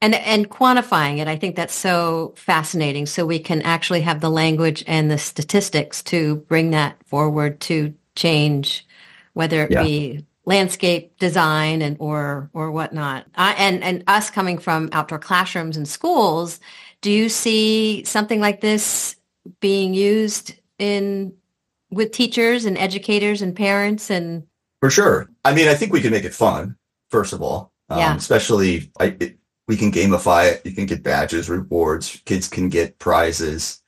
And 0.02 0.14
and 0.14 0.50
quantifying 0.50 1.18
it, 1.18 1.26
I 1.26 1.37
think 1.37 1.56
that's 1.56 1.75
so 1.75 2.35
fascinating. 2.37 3.06
So 3.06 3.25
we 3.25 3.38
can 3.38 3.62
actually 3.62 4.02
have 4.02 4.21
the 4.21 4.30
language 4.30 4.85
and 4.87 5.11
the 5.11 5.16
statistics 5.16 6.02
to 6.04 6.37
bring 6.37 6.71
that 6.73 7.02
forward 7.06 7.61
to 7.61 7.95
change, 8.14 8.87
whether 9.33 9.64
it 9.64 9.71
yeah. 9.71 9.83
be 9.83 10.26
landscape 10.45 11.18
design 11.18 11.80
and 11.80 11.97
or 11.99 12.50
or 12.52 12.71
whatnot. 12.71 13.26
Uh, 13.37 13.54
and 13.56 13.83
and 13.83 14.04
us 14.06 14.28
coming 14.28 14.59
from 14.59 14.90
outdoor 14.92 15.18
classrooms 15.18 15.78
and 15.78 15.88
schools, 15.88 16.61
do 17.03 17.11
you 17.11 17.29
see 17.29 18.05
something 18.05 18.41
like 18.41 18.61
this 18.61 19.17
being 19.61 19.95
used 19.95 20.55
in 20.79 21.35
with 21.91 22.12
teachers 22.12 22.65
and 22.65 22.76
educators 22.76 23.43
and 23.43 23.55
parents 23.55 24.11
and 24.11 24.45
for 24.81 24.91
sure. 24.91 25.31
I 25.45 25.55
mean, 25.55 25.69
I 25.69 25.75
think 25.75 25.93
we 25.93 26.00
can 26.00 26.11
make 26.11 26.25
it 26.25 26.35
fun. 26.35 26.76
First 27.11 27.33
of 27.33 27.41
all, 27.41 27.73
um, 27.88 27.99
yeah. 27.99 28.15
especially 28.17 28.91
I, 28.99 29.17
it, 29.19 29.38
we 29.69 29.76
can 29.76 29.91
gamify 29.91 30.53
it. 30.53 30.67
You 30.67 30.73
can 30.73 30.87
get 30.87 31.03
badges, 31.03 31.49
rewards. 31.49 32.21
Kids 32.25 32.49
can 32.49 32.69
get 32.69 32.99
prizes. 32.99 33.83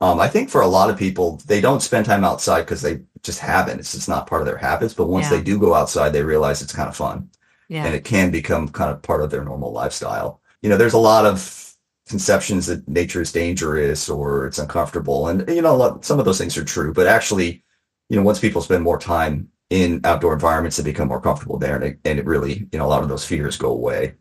Um, 0.00 0.20
I 0.20 0.28
think 0.28 0.50
for 0.50 0.60
a 0.60 0.66
lot 0.66 0.90
of 0.90 0.98
people, 0.98 1.40
they 1.46 1.60
don't 1.60 1.80
spend 1.80 2.06
time 2.06 2.24
outside 2.24 2.62
because 2.62 2.82
they 2.82 3.00
just 3.22 3.38
haven't. 3.38 3.78
It's 3.78 3.92
just 3.92 4.08
not 4.08 4.26
part 4.26 4.42
of 4.42 4.46
their 4.46 4.58
habits. 4.58 4.92
But 4.92 5.06
once 5.08 5.30
Yeah. 5.30 5.38
they 5.38 5.42
do 5.42 5.58
go 5.58 5.74
outside, 5.74 6.10
they 6.10 6.22
realize 6.22 6.60
it's 6.60 6.74
kind 6.74 6.88
of 6.88 6.96
fun 6.96 7.30
Yeah. 7.68 7.86
and 7.86 7.94
it 7.94 8.04
can 8.04 8.30
become 8.30 8.68
kind 8.68 8.90
of 8.90 9.00
part 9.00 9.22
of 9.22 9.30
their 9.30 9.44
normal 9.44 9.72
lifestyle. 9.72 10.40
You 10.60 10.68
know, 10.68 10.76
there's 10.76 10.92
a 10.92 10.98
lot 10.98 11.24
of 11.24 11.63
conceptions 12.08 12.66
that 12.66 12.86
nature 12.88 13.22
is 13.22 13.32
dangerous 13.32 14.08
or 14.08 14.46
it's 14.46 14.58
uncomfortable. 14.58 15.28
And, 15.28 15.48
you 15.48 15.62
know, 15.62 15.74
a 15.74 15.76
lot- 15.76 16.04
some 16.04 16.18
of 16.18 16.24
those 16.24 16.38
things 16.38 16.56
are 16.58 16.64
true, 16.64 16.92
but 16.92 17.06
actually, 17.06 17.62
you 18.10 18.16
know, 18.16 18.22
once 18.22 18.40
people 18.40 18.60
spend 18.62 18.82
more 18.84 18.98
time 18.98 19.48
in 19.70 20.00
outdoor 20.04 20.34
environments, 20.34 20.76
they 20.76 20.82
become 20.82 21.08
more 21.08 21.20
comfortable 21.20 21.58
there 21.58 21.76
and 21.76 21.84
it, 21.84 21.98
and 22.04 22.18
it 22.18 22.26
really, 22.26 22.68
you 22.70 22.78
know, 22.78 22.86
a 22.86 22.92
lot 22.94 23.02
of 23.02 23.08
those 23.08 23.24
fears 23.24 23.56
go 23.56 23.70
away. 23.70 24.14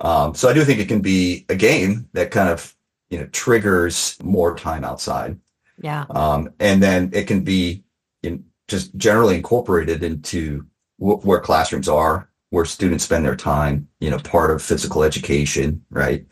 Um, 0.00 0.34
so 0.34 0.48
I 0.48 0.52
do 0.52 0.64
think 0.64 0.80
it 0.80 0.88
can 0.88 1.00
be 1.00 1.46
a 1.48 1.54
game 1.54 2.08
that 2.12 2.32
kind 2.32 2.48
of, 2.48 2.74
you 3.10 3.18
know, 3.18 3.26
triggers 3.26 4.16
more 4.22 4.56
time 4.56 4.84
outside. 4.84 5.38
yeah. 5.80 6.04
Um, 6.10 6.50
and 6.58 6.82
then 6.82 7.10
it 7.12 7.26
can 7.26 7.44
be 7.44 7.84
in, 8.22 8.44
just 8.68 8.96
generally 8.96 9.36
incorporated 9.36 10.02
into 10.02 10.66
wh- 10.98 11.24
where 11.24 11.40
classrooms 11.40 11.88
are, 11.88 12.28
where 12.50 12.64
students 12.64 13.04
spend 13.04 13.24
their 13.24 13.36
time, 13.36 13.88
you 14.00 14.10
know, 14.10 14.18
part 14.18 14.50
of 14.50 14.62
physical 14.62 15.02
education, 15.04 15.84
right? 15.90 16.26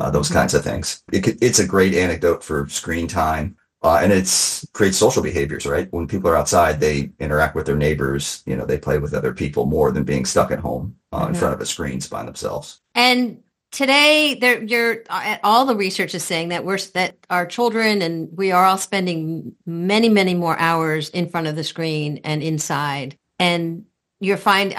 Uh, 0.00 0.10
those 0.10 0.30
Mhm. 0.30 0.34
kinds 0.34 0.54
of 0.54 0.64
things. 0.64 1.02
It 1.12 1.20
could, 1.20 1.42
it's 1.42 1.58
a 1.58 1.66
great 1.66 1.94
anecdote 1.94 2.42
for 2.42 2.66
screen 2.68 3.06
time. 3.06 3.56
Uh, 3.82 3.98
and 4.02 4.12
it's 4.12 4.66
creates 4.72 4.98
social 4.98 5.22
behaviors, 5.22 5.64
right? 5.66 5.88
When 5.90 6.06
people 6.06 6.28
are 6.30 6.36
outside, 6.36 6.80
they 6.80 7.10
interact 7.18 7.54
with 7.54 7.64
their 7.66 7.76
neighbors, 7.76 8.42
you 8.46 8.54
know, 8.56 8.66
they 8.66 8.76
play 8.78 8.98
with 8.98 9.14
other 9.14 9.32
people 9.32 9.64
more 9.66 9.90
than 9.90 10.04
being 10.04 10.26
stuck 10.26 10.50
at 10.50 10.58
home 10.58 10.96
uh, 11.12 11.26
in 11.28 11.34
Mhm. 11.34 11.38
front 11.38 11.54
of 11.54 11.60
a 11.60 11.66
screens 11.66 12.06
by 12.06 12.22
themselves. 12.24 12.80
And 12.94 13.38
today, 13.72 14.36
there, 14.40 14.62
you're 14.62 15.04
uh, 15.08 15.36
all 15.42 15.64
the 15.64 15.76
research 15.76 16.14
is 16.14 16.24
saying 16.24 16.50
that 16.50 16.64
we're 16.64 16.78
that 16.94 17.16
our 17.30 17.46
children 17.46 18.02
and 18.02 18.28
we 18.36 18.52
are 18.52 18.64
all 18.66 18.78
spending 18.78 19.52
many, 19.66 20.08
many 20.10 20.34
more 20.34 20.58
hours 20.58 21.08
in 21.10 21.28
front 21.28 21.46
of 21.46 21.56
the 21.56 21.64
screen 21.64 22.20
and 22.22 22.42
inside. 22.42 23.16
And 23.38 23.86
you're 24.20 24.36
find 24.36 24.74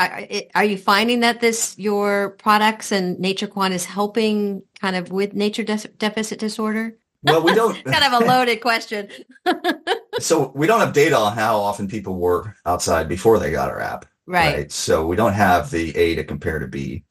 are 0.56 0.64
you 0.64 0.78
finding 0.78 1.22
that 1.22 1.42
this 1.42 1.78
your 1.78 2.32
products 2.32 2.92
and 2.92 3.20
Nature 3.20 3.48
Quant 3.48 3.74
is 3.74 3.86
helping 3.86 4.62
kind 4.80 4.96
of 4.96 5.12
with 5.12 5.34
nature 5.34 5.64
de- 5.64 5.90
deficit 5.98 6.40
disorder? 6.40 6.96
Well, 7.24 7.44
we 7.44 7.54
don't 7.54 7.84
kind 7.86 8.04
of 8.04 8.22
a 8.22 8.26
loaded 8.26 8.62
question. 8.62 9.10
so 10.20 10.52
we 10.56 10.68
don't 10.68 10.80
have 10.80 10.94
data 10.94 11.18
on 11.18 11.36
how 11.36 11.58
often 11.58 11.88
people 11.88 12.16
were 12.16 12.56
outside 12.66 13.10
before 13.10 13.40
they 13.40 13.52
got 13.52 13.70
our 13.70 13.80
app. 13.80 14.06
right. 14.28 14.72
So 14.72 15.06
we 15.06 15.16
don't 15.16 15.34
have 15.34 15.72
the 15.72 15.96
A 15.98 16.16
to 16.16 16.24
compare 16.24 16.60
to 16.60 16.68
B. 16.68 17.04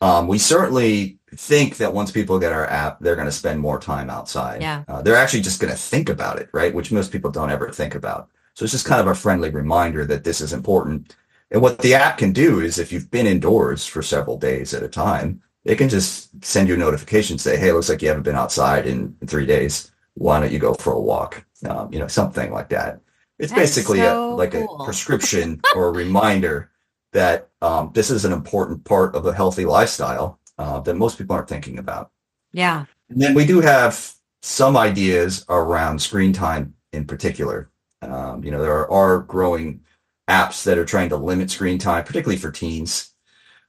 Um, 0.00 0.28
we 0.28 0.38
certainly 0.38 1.18
think 1.34 1.76
that 1.76 1.92
once 1.92 2.10
people 2.10 2.38
get 2.38 2.52
our 2.52 2.66
app, 2.66 3.00
they're 3.00 3.16
going 3.16 3.26
to 3.26 3.32
spend 3.32 3.60
more 3.60 3.78
time 3.80 4.10
outside. 4.10 4.62
Yeah. 4.62 4.84
Uh, 4.88 5.02
they're 5.02 5.16
actually 5.16 5.42
just 5.42 5.60
going 5.60 5.72
to 5.72 5.78
think 5.78 6.08
about 6.08 6.38
it, 6.38 6.48
right? 6.52 6.74
Which 6.74 6.92
most 6.92 7.12
people 7.12 7.30
don't 7.30 7.50
ever 7.50 7.70
think 7.70 7.94
about. 7.94 8.28
So 8.54 8.64
it's 8.64 8.72
just 8.72 8.86
kind 8.86 9.00
of 9.00 9.06
a 9.06 9.14
friendly 9.14 9.50
reminder 9.50 10.04
that 10.06 10.24
this 10.24 10.40
is 10.40 10.52
important. 10.52 11.16
And 11.50 11.62
what 11.62 11.78
the 11.78 11.94
app 11.94 12.18
can 12.18 12.32
do 12.32 12.60
is 12.60 12.78
if 12.78 12.92
you've 12.92 13.10
been 13.10 13.26
indoors 13.26 13.86
for 13.86 14.02
several 14.02 14.36
days 14.36 14.74
at 14.74 14.82
a 14.82 14.88
time, 14.88 15.40
it 15.64 15.76
can 15.76 15.88
just 15.88 16.44
send 16.44 16.68
you 16.68 16.74
a 16.74 16.78
notification, 16.78 17.38
say, 17.38 17.56
hey, 17.56 17.72
looks 17.72 17.88
like 17.88 18.02
you 18.02 18.08
haven't 18.08 18.22
been 18.22 18.36
outside 18.36 18.86
in 18.86 19.16
three 19.26 19.46
days. 19.46 19.90
Why 20.14 20.40
don't 20.40 20.52
you 20.52 20.58
go 20.58 20.74
for 20.74 20.92
a 20.92 21.00
walk? 21.00 21.44
Um, 21.68 21.92
you 21.92 21.98
know, 21.98 22.06
something 22.06 22.52
like 22.52 22.68
that. 22.70 23.00
It's 23.38 23.52
That's 23.52 23.62
basically 23.62 23.98
so 23.98 24.34
a, 24.34 24.36
like 24.36 24.52
cool. 24.52 24.80
a 24.80 24.84
prescription 24.84 25.60
or 25.74 25.88
a 25.88 25.92
reminder 25.92 26.70
that 27.12 27.48
um, 27.62 27.90
this 27.94 28.10
is 28.10 28.24
an 28.24 28.32
important 28.32 28.84
part 28.84 29.14
of 29.14 29.26
a 29.26 29.32
healthy 29.32 29.64
lifestyle 29.64 30.38
uh, 30.58 30.80
that 30.80 30.94
most 30.94 31.18
people 31.18 31.34
aren't 31.34 31.48
thinking 31.48 31.78
about. 31.78 32.10
Yeah. 32.52 32.84
And 33.08 33.20
then 33.20 33.34
we 33.34 33.46
do 33.46 33.60
have 33.60 34.12
some 34.42 34.76
ideas 34.76 35.44
around 35.48 36.00
screen 36.00 36.32
time 36.32 36.74
in 36.92 37.06
particular. 37.06 37.70
Um, 38.02 38.44
you 38.44 38.50
know, 38.50 38.62
there 38.62 38.90
are 38.90 39.20
growing 39.20 39.80
apps 40.28 40.64
that 40.64 40.78
are 40.78 40.84
trying 40.84 41.08
to 41.08 41.16
limit 41.16 41.50
screen 41.50 41.78
time, 41.78 42.04
particularly 42.04 42.38
for 42.38 42.50
teens. 42.50 43.10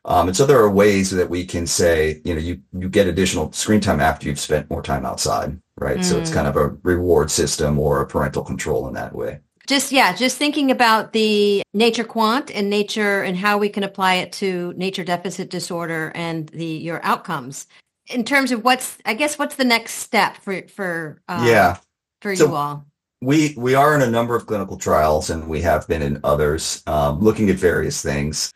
Um, 0.05 0.27
and 0.29 0.37
so 0.37 0.45
there 0.45 0.59
are 0.59 0.69
ways 0.69 1.11
that 1.11 1.29
we 1.29 1.45
can 1.45 1.67
say, 1.67 2.21
you 2.23 2.33
know, 2.33 2.39
you, 2.39 2.61
you 2.77 2.89
get 2.89 3.07
additional 3.07 3.51
screen 3.51 3.81
time 3.81 3.99
after 3.99 4.27
you've 4.27 4.39
spent 4.39 4.69
more 4.69 4.81
time 4.81 5.05
outside, 5.05 5.59
right? 5.77 6.03
So 6.03 6.17
it's 6.17 6.29
Mm. 6.31 6.33
kind 6.33 6.47
of 6.47 6.55
a 6.55 6.69
reward 6.83 7.29
system 7.29 7.77
or 7.77 8.01
a 8.01 8.07
parental 8.07 8.43
control 8.43 8.87
in 8.87 8.93
that 8.93 9.13
way. 9.13 9.39
Just 9.67 9.91
yeah, 9.91 10.15
just 10.15 10.37
thinking 10.37 10.71
about 10.71 11.13
the 11.13 11.61
nature 11.73 12.03
quant 12.05 12.49
and 12.49 12.69
nature 12.71 13.21
and 13.21 13.37
how 13.37 13.57
we 13.59 13.69
can 13.69 13.83
apply 13.83 14.15
it 14.15 14.31
to 14.33 14.73
nature 14.75 15.03
deficit 15.03 15.49
disorder 15.51 16.11
and 16.15 16.47
the 16.49 16.65
your 16.65 16.99
outcomes 17.05 17.67
in 18.07 18.23
terms 18.23 18.51
of 18.51 18.63
what's 18.63 18.97
I 19.05 19.13
guess 19.13 19.37
what's 19.37 19.55
the 19.57 19.65
next 19.65 19.95
step 19.95 20.37
for 20.37 20.63
for 20.69 21.21
uh, 21.27 21.43
yeah. 21.45 21.77
for 22.21 22.35
So- 22.35 22.47
you 22.47 22.55
all. 22.55 22.85
We 23.21 23.53
we 23.57 23.75
are 23.75 23.95
in 23.95 24.01
a 24.01 24.09
number 24.09 24.35
of 24.35 24.45
clinical 24.45 24.77
trials, 24.77 25.29
and 25.29 25.49
we 25.49 25.61
have 25.61 25.87
been 25.87 26.01
in 26.01 26.21
others, 26.23 26.81
um, 26.87 27.19
looking 27.19 27.49
at 27.49 27.57
various 27.57 28.01
things. 28.01 28.53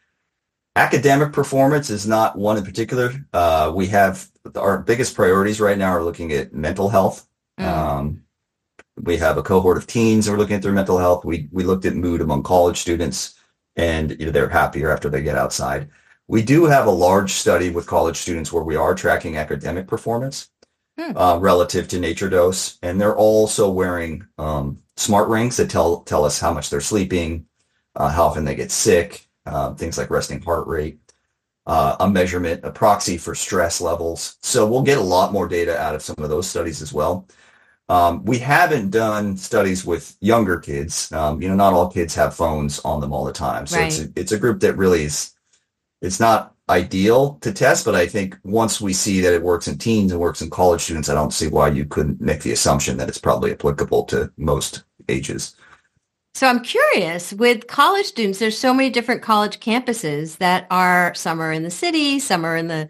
Academic 0.75 1.34
performance 1.34 1.89
is 1.89 2.08
not 2.08 2.38
one 2.38 2.58
in 2.58 2.63
particular. 2.63 3.13
Uh, 3.34 3.72
we 3.75 3.88
have 3.88 4.27
our 4.55 4.79
biggest 4.79 5.15
priorities 5.15 5.60
right 5.60 5.77
now 5.77 5.91
are 5.91 6.03
looking 6.03 6.32
at 6.32 6.53
mental 6.53 6.89
health. 6.89 7.27
Mm. 7.60 7.67
Um, 7.67 8.24
we 9.01 9.17
have 9.17 9.38
a 9.38 9.43
cohort 9.43 9.77
of 9.77 9.86
teens 9.86 10.27
who 10.27 10.34
are 10.34 10.38
looking 10.38 10.55
at 10.55 10.62
their 10.62 10.72
mental 10.72 10.98
health. 10.98 11.25
We 11.25 11.50
we 11.51 11.63
looked 11.63 11.86
at 11.86 11.96
mood 11.96 12.22
among 12.22 12.43
college 12.43 12.77
students, 12.77 13.36
and 13.75 14.12
you 14.20 14.27
know, 14.27 14.32
they're 14.32 14.50
happier 14.50 14.91
after 14.91 15.10
they 15.10 15.22
get 15.22 15.38
outside. 15.38 15.89
We 16.27 16.41
do 16.41 16.65
have 16.65 16.88
a 16.88 16.91
large 16.91 17.34
study 17.34 17.70
with 17.70 17.86
college 17.86 18.15
students 18.17 18.53
where 18.53 18.63
we 18.63 18.77
are 18.77 18.96
tracking 18.96 19.36
academic 19.36 19.88
performance 19.88 20.50
Hmm. 20.96 21.18
uh, 21.18 21.38
relative 21.40 21.88
to 21.88 22.00
nature 22.00 22.30
dose, 22.30 22.78
and 22.84 23.02
they're 23.02 23.16
also 23.16 23.68
wearing 23.72 24.28
um, 24.38 24.78
smart 24.96 25.28
rings 25.28 25.58
that 25.58 25.68
tell 25.68 26.02
tell 26.02 26.24
us 26.24 26.40
how 26.40 26.54
much 26.54 26.70
they're 26.70 26.82
sleeping, 26.82 27.48
uh, 27.96 28.10
how 28.10 28.26
often 28.26 28.46
they 28.46 28.54
get 28.54 28.70
sick, 28.70 29.28
uh, 29.48 29.74
things 29.74 29.98
like 29.98 30.12
resting 30.12 30.40
heart 30.40 30.68
rate, 30.68 31.00
uh, 31.66 31.96
a 32.00 32.08
measurement, 32.08 32.64
a 32.64 32.72
proxy 32.72 33.18
for 33.18 33.34
stress 33.34 33.82
levels. 33.82 34.38
So 34.44 34.68
we'll 34.68 34.84
get 34.84 35.00
a 35.00 35.02
lot 35.02 35.34
more 35.34 35.48
data 35.48 35.76
out 35.80 35.96
of 35.96 36.04
some 36.04 36.18
of 36.20 36.30
those 36.30 36.48
studies 36.48 36.80
as 36.84 36.94
well. 36.94 37.28
Um, 37.90 38.24
we 38.24 38.38
haven't 38.38 38.92
done 38.92 39.36
studies 39.36 39.84
with 39.84 40.16
younger 40.22 40.60
kids. 40.60 41.12
Um, 41.12 41.42
you 41.42 41.50
know, 41.50 41.56
not 41.56 41.74
all 41.74 41.90
kids 41.90 42.14
have 42.16 42.36
phones 42.36 42.80
on 42.82 43.02
them 43.02 43.14
all 43.14 43.26
the 43.26 43.34
time, 43.34 43.66
so 43.66 43.80
it's 43.80 44.00
a, 44.00 44.12
it's 44.16 44.32
a 44.32 44.40
group 44.40 44.60
that 44.60 44.78
really 44.78 45.06
is. 45.06 45.32
It's 46.04 46.20
not 46.20 46.52
ideal 46.70 47.38
to 47.41 47.51
test, 47.51 47.86
but 47.86 47.96
I 47.96 48.08
think 48.08 48.38
once 48.43 48.79
we 48.79 48.93
see 48.93 49.20
that 49.22 49.34
it 49.34 49.43
works 49.43 49.67
in 49.67 49.77
teens 49.77 50.12
and 50.12 50.22
works 50.22 50.41
in 50.41 50.50
college 50.50 50.82
students, 50.82 51.10
I 51.10 51.13
don't 51.13 51.34
see 51.34 51.48
why 51.48 51.70
you 51.70 51.86
couldn't 51.86 52.22
make 52.22 52.41
the 52.41 52.53
assumption 52.53 52.98
that 52.98 53.10
it's 53.10 53.17
probably 53.17 53.51
applicable 53.51 54.03
to 54.05 54.32
most 54.38 54.84
ages. 55.10 55.55
So 56.36 56.48
I'm 56.48 56.62
curious 56.62 57.32
with 57.34 57.67
college 57.67 58.05
students, 58.08 58.39
there's 58.39 58.58
so 58.58 58.74
many 58.74 58.89
different 58.89 59.22
college 59.22 59.60
campuses 59.60 60.38
that 60.38 60.65
are 60.72 61.13
some 61.13 61.41
are 61.41 61.51
in 61.51 61.63
the 61.63 61.70
city, 61.70 62.20
some 62.20 62.46
are 62.46 62.58
in 62.58 62.67
the 62.67 62.89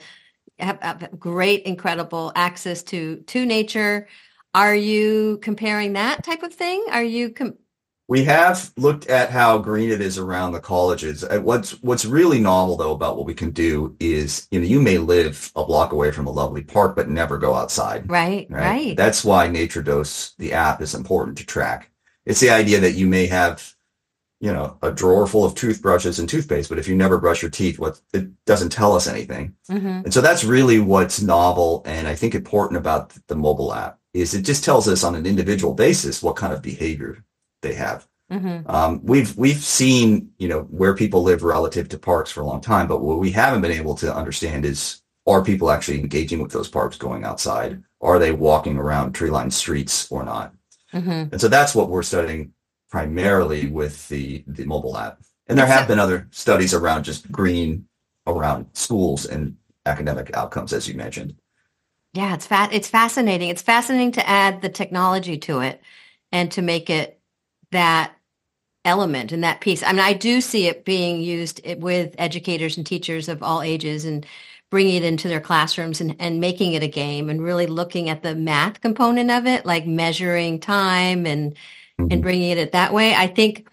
have, 0.60 0.82
have 0.82 1.20
great, 1.20 1.64
incredible 1.64 2.32
access 2.36 2.84
to 2.84 3.18
to 3.18 3.46
nature. 3.46 4.08
Are 4.54 4.76
you 4.76 5.40
comparing 5.42 5.94
that 5.94 6.24
type 6.24 6.44
of 6.44 6.54
thing? 6.54 6.86
Are 6.92 7.04
you 7.04 7.32
com- 7.32 7.58
We 8.10 8.26
have 8.26 8.72
looked 8.76 9.08
at 9.08 9.30
how 9.30 9.58
green 9.60 9.90
it 9.90 10.02
is 10.02 10.18
around 10.18 10.52
the 10.52 10.60
colleges. 10.60 11.24
Uh, 11.24 11.40
What's 11.40 11.82
what's 11.82 12.04
really 12.06 12.40
novel 12.40 12.76
though 12.76 12.92
about 12.92 13.16
what 13.16 13.26
we 13.26 13.34
can 13.34 13.52
do 13.52 13.96
is, 14.00 14.48
you 14.52 14.60
know, 14.60 14.66
you 14.66 14.82
may 14.82 14.98
live 14.98 15.52
a 15.56 15.66
block 15.66 15.94
away 15.94 16.12
from 16.12 16.28
a 16.28 16.32
lovely 16.32 16.64
park 16.64 16.96
but 16.96 17.10
never 17.10 17.38
go 17.38 17.54
outside. 17.54 18.10
right, 18.10 18.48
Right. 18.50 18.62
right, 18.62 18.98
That's 18.98 19.24
why 19.24 19.48
Nature 19.48 19.82
Dose, 19.84 20.34
the 20.38 20.54
app, 20.54 20.82
is 20.82 20.96
important 20.96 21.38
to 21.38 21.46
track. 21.46 21.92
It's 22.26 22.42
the 22.42 22.50
idea 22.50 22.80
that 22.82 22.94
you 22.94 23.08
may 23.08 23.26
have, 23.28 23.74
you 24.42 24.52
know, 24.52 24.78
a 24.82 24.92
drawer 24.92 25.26
full 25.26 25.46
of 25.46 25.56
toothbrushes 25.56 26.20
and 26.20 26.28
toothpaste, 26.28 26.70
but 26.70 26.80
if 26.80 26.88
you 26.90 26.96
never 26.96 27.18
brush 27.18 27.42
your 27.42 27.52
teeth, 27.52 27.80
what 27.80 28.02
it 28.14 28.28
doesn't 28.46 28.72
tell 28.72 28.94
us 28.94 29.08
anything. 29.08 29.56
hmm 29.70 30.02
And 30.04 30.14
so 30.14 30.20
that's 30.20 30.44
really 30.44 30.80
what's 30.80 31.22
novel 31.22 31.84
and 31.86 32.06
I 32.08 32.16
think 32.16 32.36
important 32.36 32.78
about 32.78 33.14
the 33.28 33.36
mobile 33.36 33.74
app 33.74 33.98
is 34.14 34.34
it 34.34 34.44
just 34.44 34.64
tells 34.66 34.88
us 34.90 35.04
on 35.06 35.16
an 35.16 35.26
individual 35.26 35.74
basis 35.74 36.22
what 36.22 36.36
kind 36.36 36.52
of 36.54 36.62
behavior 36.62 37.24
they 37.64 37.74
have. 37.74 38.08
hmm 38.32 38.60
Um, 38.68 39.02
we've 39.04 39.36
we've 39.38 39.64
seen 39.64 40.32
you 40.38 40.48
know 40.48 40.62
where 40.64 40.96
people 40.96 41.24
live 41.24 41.44
relative 41.44 41.90
to 41.90 41.98
parks 42.00 42.32
for 42.32 42.42
a 42.42 42.46
long 42.46 42.62
time, 42.62 42.88
but 42.88 43.02
what 43.02 43.20
we 43.20 43.32
haven't 43.32 43.62
been 43.62 43.72
able 43.72 43.96
to 43.96 44.16
understand 44.16 44.66
is 44.66 45.02
are 45.26 45.44
people 45.44 45.72
actually 45.72 46.00
engaging 46.00 46.42
with 46.42 46.52
those 46.52 46.70
parks, 46.70 46.98
going 46.98 47.24
outside? 47.24 47.82
Are 48.02 48.20
they 48.20 48.32
walking 48.34 48.78
around 48.78 49.14
tree-lined 49.14 49.54
streets 49.54 50.12
or 50.12 50.24
not? 50.24 50.54
hmm 50.92 51.10
And 51.32 51.42
so 51.42 51.48
that's 51.48 51.74
what 51.76 51.90
we're 51.90 52.04
studying 52.04 52.54
primarily 52.90 53.68
with 53.68 54.08
the 54.10 54.44
the 54.48 54.66
mobile 54.66 54.98
app. 54.98 55.20
And 55.48 55.58
there 55.58 55.66
have 55.66 55.88
been 55.88 56.00
other 56.00 56.28
studies 56.32 56.74
around 56.74 57.04
just 57.04 57.32
green 57.32 57.88
around 58.28 58.68
schools 58.74 59.26
and 59.26 59.58
academic 59.86 60.36
outcomes, 60.36 60.74
as 60.74 60.88
you 60.88 60.96
mentioned. 60.96 61.36
Yeah, 62.14 62.36
it's 62.36 62.46
fa- 62.48 62.70
it's 62.72 62.88
fascinating. 62.90 63.50
It's 63.50 63.62
fascinating 63.62 64.12
to 64.14 64.30
add 64.30 64.62
the 64.62 64.70
technology 64.70 65.38
to 65.40 65.60
it 65.62 65.82
and 66.32 66.52
to 66.52 66.62
make 66.62 66.90
it 66.90 67.20
that 67.74 68.14
element 68.86 69.32
and 69.32 69.44
that 69.44 69.62
piece. 69.62 69.84
I 69.84 69.92
mean, 69.92 70.00
I 70.00 70.14
do 70.14 70.42
see 70.42 70.68
it 70.68 70.86
being 70.86 71.22
used 71.22 71.62
with 71.78 72.16
educators 72.18 72.78
and 72.78 72.86
teachers 72.86 73.30
of 73.30 73.44
all 73.44 73.62
ages 73.62 74.06
and 74.06 74.26
bringing 74.70 74.96
it 74.96 75.04
into 75.04 75.28
their 75.28 75.40
classrooms 75.40 76.02
and, 76.02 76.16
and 76.20 76.40
making 76.40 76.74
it 76.74 76.82
a 76.82 76.88
game 76.88 77.30
and 77.30 77.44
really 77.44 77.68
looking 77.68 78.10
at 78.10 78.24
the 78.24 78.34
math 78.34 78.82
component 78.82 79.30
of 79.30 79.46
it, 79.46 79.66
like 79.66 79.86
measuring 79.86 80.60
time 80.60 81.26
and 81.26 81.56
and 82.00 82.10
mm-hmm. 82.10 82.22
bringing 82.22 82.58
it 82.58 82.72
that 82.72 82.92
way. 82.92 83.14
I 83.14 83.28
think 83.28 83.70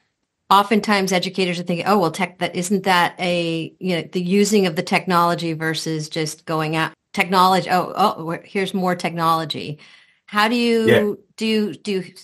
oftentimes 0.50 1.12
educators 1.12 1.59
are 1.59 1.62
thinking, 1.62 1.87
oh, 1.87 1.99
well, 1.99 2.11
tech, 2.11 2.38
that 2.38 2.54
isn't 2.54 2.85
that 2.85 3.14
a, 3.19 3.75
you 3.78 3.97
know, 3.97 4.02
the 4.12 4.21
using 4.21 4.66
of 4.66 4.76
the 4.76 4.83
technology 4.83 5.54
versus 5.54 6.09
just 6.09 6.45
going 6.45 6.76
out 6.76 6.92
technology. 7.14 7.71
Oh, 7.71 7.92
oh, 7.97 8.38
here's 8.45 8.75
more 8.75 8.95
technology. 8.95 9.78
How 10.26 10.49
do 10.49 10.54
you, 10.54 10.87
yeah. 10.87 11.14
do 11.37 11.47
you, 11.47 11.75
do 11.75 11.92
you 11.92 12.14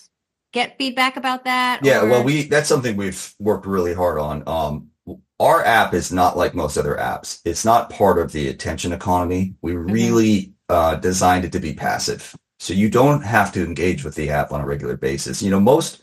get 0.56 0.78
feedback 0.78 1.16
about 1.16 1.44
that? 1.44 1.80
Yeah. 1.82 2.00
Or? 2.00 2.08
Well, 2.08 2.24
we, 2.24 2.44
that's 2.44 2.68
something 2.68 2.96
we've 2.96 3.34
worked 3.38 3.66
really 3.66 3.92
hard 3.92 4.18
on. 4.18 4.42
Um, 4.46 4.90
our 5.38 5.62
app 5.62 5.92
is 5.92 6.10
not 6.10 6.36
like 6.36 6.54
most 6.54 6.78
other 6.78 6.96
apps. 6.96 7.40
It's 7.44 7.64
not 7.64 7.90
part 7.90 8.18
of 8.18 8.32
the 8.32 8.48
attention 8.48 8.92
economy. 8.92 9.54
We 9.60 9.72
mm-hmm. 9.72 9.92
really 9.92 10.54
uh, 10.70 10.96
designed 10.96 11.44
it 11.44 11.52
to 11.52 11.60
be 11.60 11.74
passive. 11.74 12.34
So 12.58 12.72
you 12.72 12.88
don't 12.88 13.22
have 13.22 13.52
to 13.52 13.62
engage 13.62 14.02
with 14.02 14.14
the 14.14 14.30
app 14.30 14.50
on 14.50 14.62
a 14.62 14.66
regular 14.66 14.96
basis. 14.96 15.42
You 15.42 15.50
know, 15.50 15.60
most 15.60 16.02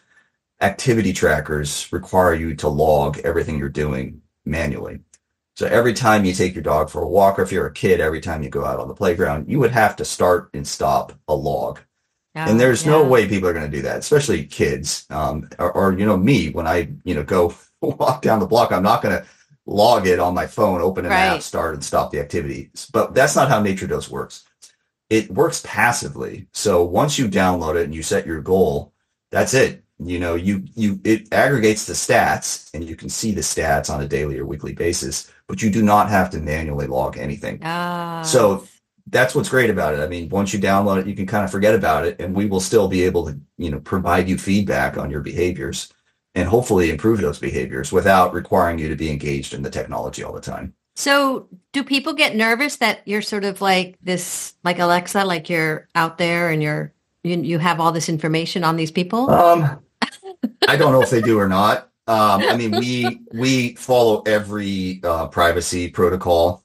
activity 0.62 1.14
trackers 1.14 1.92
require 1.92 2.36
you 2.36 2.56
to 2.58 2.70
log 2.70 3.18
everything 3.20 3.58
you're 3.58 3.70
doing 3.70 4.22
manually. 4.46 5.00
So 5.56 5.66
every 5.66 5.94
time 5.94 6.26
you 6.26 6.34
take 6.34 6.54
your 6.54 6.64
dog 6.64 6.92
for 6.92 7.02
a 7.02 7.08
walk, 7.08 7.40
or 7.40 7.42
if 7.42 7.52
you're 7.52 7.68
a 7.68 7.74
kid, 7.74 8.00
every 8.00 8.22
time 8.22 8.44
you 8.44 8.50
go 8.50 8.66
out 8.66 8.80
on 8.80 8.88
the 8.88 8.94
playground, 8.94 9.50
you 9.50 9.60
would 9.60 9.72
have 9.72 9.96
to 9.96 10.06
start 10.06 10.52
and 10.54 10.68
stop 10.68 11.14
a 11.28 11.36
log. 11.36 11.80
And 12.36 12.60
there's 12.60 12.84
yeah. 12.84 12.92
no 12.92 13.04
way 13.04 13.28
people 13.28 13.48
are 13.48 13.54
going 13.54 13.70
to 13.70 13.78
do 13.78 13.84
that, 13.84 14.00
especially 14.00 14.46
kids. 14.46 15.06
Um, 15.10 15.50
or, 15.60 15.72
or, 15.72 15.94
you 15.94 16.06
know, 16.06 16.18
me, 16.18 16.50
when 16.50 16.68
I, 16.68 16.90
you 17.04 17.14
know, 17.14 17.24
go 17.24 17.56
walk 17.82 18.22
down 18.22 18.40
the 18.40 18.46
block, 18.46 18.72
I'm 18.72 18.84
not 18.84 19.02
going 19.02 19.16
to 19.16 19.26
log 19.66 20.08
it 20.08 20.20
on 20.20 20.34
my 20.34 20.48
phone, 20.48 20.82
open 20.82 21.06
an 21.06 21.12
right. 21.12 21.36
app, 21.36 21.42
start 21.42 21.76
and 21.76 21.84
stop 21.84 22.12
the 22.12 22.20
activity. 22.20 22.70
But 22.92 23.14
that's 23.14 23.36
not 23.36 23.50
how 23.50 23.62
Nature 23.62 23.88
Dose 23.88 24.10
works. 24.10 24.44
It 25.10 25.30
works 25.30 25.62
passively. 25.66 26.48
So 26.54 26.84
once 26.84 27.20
you 27.20 27.28
download 27.28 27.76
it 27.76 27.84
and 27.84 27.94
you 27.94 28.04
set 28.04 28.26
your 28.26 28.42
goal, 28.42 28.94
that's 29.32 29.54
it 29.54 29.84
you 30.00 30.20
know 30.20 30.36
you 30.36 30.64
you 30.76 31.00
it 31.04 31.32
aggregates 31.32 31.86
the 31.86 31.94
stats 31.94 32.70
and 32.74 32.84
you 32.84 32.96
can 32.96 33.10
see 33.10 33.32
the 33.32 33.42
stats 33.42 33.94
on 33.94 34.02
a 34.02 34.08
daily 34.08 34.38
or 34.38 34.46
weekly 34.46 34.74
basis 34.74 35.32
but 35.48 35.62
you 35.62 35.70
do 35.70 35.84
not 35.84 36.10
have 36.10 36.30
to 36.30 36.40
manually 36.40 36.88
log 36.88 37.18
anything 37.18 37.60
oh. 37.64 38.24
so 38.24 38.68
that's 39.14 39.34
what's 39.34 39.50
great 39.50 39.70
about 39.70 39.94
it 39.94 40.02
i 40.02 40.08
mean 40.08 40.28
once 40.30 40.54
you 40.54 40.60
download 40.60 41.00
it 41.00 41.08
you 41.08 41.16
can 41.16 41.26
kind 41.26 41.46
of 41.46 41.52
forget 41.52 41.76
about 41.76 42.06
it 42.06 42.20
and 42.20 42.36
we 42.36 42.46
will 42.46 42.60
still 42.60 42.88
be 42.88 43.04
able 43.04 43.26
to 43.26 43.40
you 43.58 43.70
know 43.70 43.80
provide 43.80 44.28
you 44.28 44.38
feedback 44.38 44.98
on 44.98 45.10
your 45.10 45.22
behaviors 45.22 45.92
and 46.36 46.50
hopefully 46.50 46.90
improve 46.90 47.22
those 47.22 47.40
behaviors 47.40 47.92
without 47.92 48.34
requiring 48.34 48.80
you 48.80 48.90
to 48.90 48.96
be 48.96 49.10
engaged 49.10 49.54
in 49.54 49.62
the 49.62 49.70
technology 49.70 50.24
all 50.24 50.34
the 50.34 50.42
time 50.42 50.74
so 50.96 51.48
do 51.72 51.84
people 51.84 52.14
get 52.14 52.36
nervous 52.36 52.76
that 52.78 53.02
you're 53.06 53.22
sort 53.22 53.46
of 53.46 53.62
like 53.62 53.98
this 54.02 54.54
like 54.64 54.80
alexa 54.80 55.24
like 55.24 55.50
you're 55.50 55.88
out 55.96 56.18
there 56.18 56.50
and 56.50 56.62
you're 56.62 56.92
you, 57.24 57.38
you 57.38 57.58
have 57.58 57.80
all 57.80 57.94
this 57.94 58.10
information 58.10 58.64
on 58.64 58.76
these 58.76 58.92
people 58.92 59.30
um 59.30 59.80
I 60.68 60.76
don't 60.76 60.92
know 60.92 61.02
if 61.02 61.10
they 61.10 61.22
do 61.22 61.40
or 61.40 61.48
not. 61.48 61.90
Um, 62.08 62.42
I 62.44 62.58
mean, 62.58 62.72
we 62.72 63.22
we 63.34 63.76
follow 63.76 64.22
every 64.26 65.00
uh, 65.04 65.28
privacy 65.28 65.90
protocol. 65.90 66.63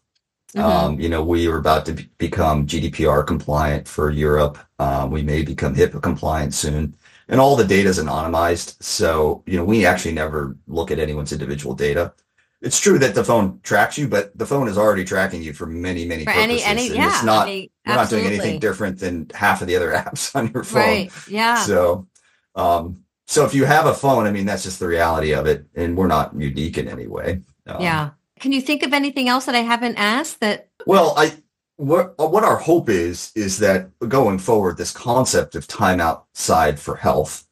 Mm-hmm. 0.56 0.60
Um, 0.60 1.00
you 1.00 1.08
know, 1.08 1.22
we 1.22 1.46
are 1.46 1.58
about 1.58 1.84
to 1.86 1.92
be- 1.92 2.10
become 2.16 2.66
GDPR 2.66 3.26
compliant 3.26 3.86
for 3.86 4.10
Europe. 4.10 4.58
Um, 4.78 5.10
we 5.10 5.22
may 5.22 5.42
become 5.42 5.74
HIPAA 5.74 6.02
compliant 6.02 6.54
soon, 6.54 6.96
and 7.28 7.40
all 7.40 7.54
the 7.54 7.64
data 7.64 7.88
is 7.90 7.98
anonymized. 7.98 8.82
So, 8.82 9.42
you 9.46 9.58
know, 9.58 9.64
we 9.64 9.84
actually 9.84 10.12
never 10.12 10.56
look 10.66 10.90
at 10.90 10.98
anyone's 10.98 11.32
individual 11.32 11.74
data. 11.74 12.14
It's 12.60 12.80
true 12.80 12.98
that 12.98 13.14
the 13.14 13.22
phone 13.22 13.60
tracks 13.62 13.98
you, 13.98 14.08
but 14.08 14.36
the 14.36 14.46
phone 14.46 14.68
is 14.68 14.78
already 14.78 15.04
tracking 15.04 15.42
you 15.42 15.52
for 15.52 15.66
many, 15.66 16.04
many 16.06 16.24
for 16.24 16.32
purposes. 16.32 16.64
Any, 16.64 16.86
any, 16.88 16.96
yeah, 16.96 17.08
it's 17.08 17.22
not, 17.22 17.46
any, 17.46 17.70
we're 17.86 17.94
not 17.94 18.10
doing 18.10 18.24
anything 18.24 18.58
different 18.58 18.98
than 18.98 19.30
half 19.34 19.60
of 19.60 19.68
the 19.68 19.76
other 19.76 19.92
apps 19.92 20.34
on 20.34 20.50
your 20.52 20.64
phone. 20.64 20.82
Right. 20.82 21.12
Yeah. 21.28 21.56
So, 21.56 22.08
um, 22.56 23.04
so 23.26 23.44
if 23.44 23.54
you 23.54 23.66
have 23.66 23.86
a 23.86 23.94
phone, 23.94 24.26
I 24.26 24.32
mean, 24.32 24.46
that's 24.46 24.64
just 24.64 24.80
the 24.80 24.88
reality 24.88 25.34
of 25.34 25.46
it. 25.46 25.66
And 25.74 25.96
we're 25.96 26.08
not 26.08 26.34
unique 26.34 26.78
in 26.78 26.88
any 26.88 27.06
way. 27.06 27.42
Um, 27.66 27.82
yeah. 27.82 28.10
Can 28.40 28.52
you 28.52 28.60
think 28.60 28.82
of 28.82 28.92
anything 28.92 29.28
else 29.28 29.46
that 29.46 29.54
I 29.54 29.60
haven't 29.60 29.96
asked 29.96 30.40
that? 30.40 30.68
Well, 30.86 31.14
I, 31.16 31.32
what, 31.76 32.18
what 32.18 32.44
our 32.44 32.56
hope 32.56 32.88
is, 32.88 33.32
is 33.34 33.58
that 33.58 33.90
going 34.00 34.38
forward, 34.38 34.76
this 34.76 34.92
concept 34.92 35.54
of 35.54 35.66
time 35.66 36.00
outside 36.00 36.78
for 36.78 36.96
health, 36.96 37.46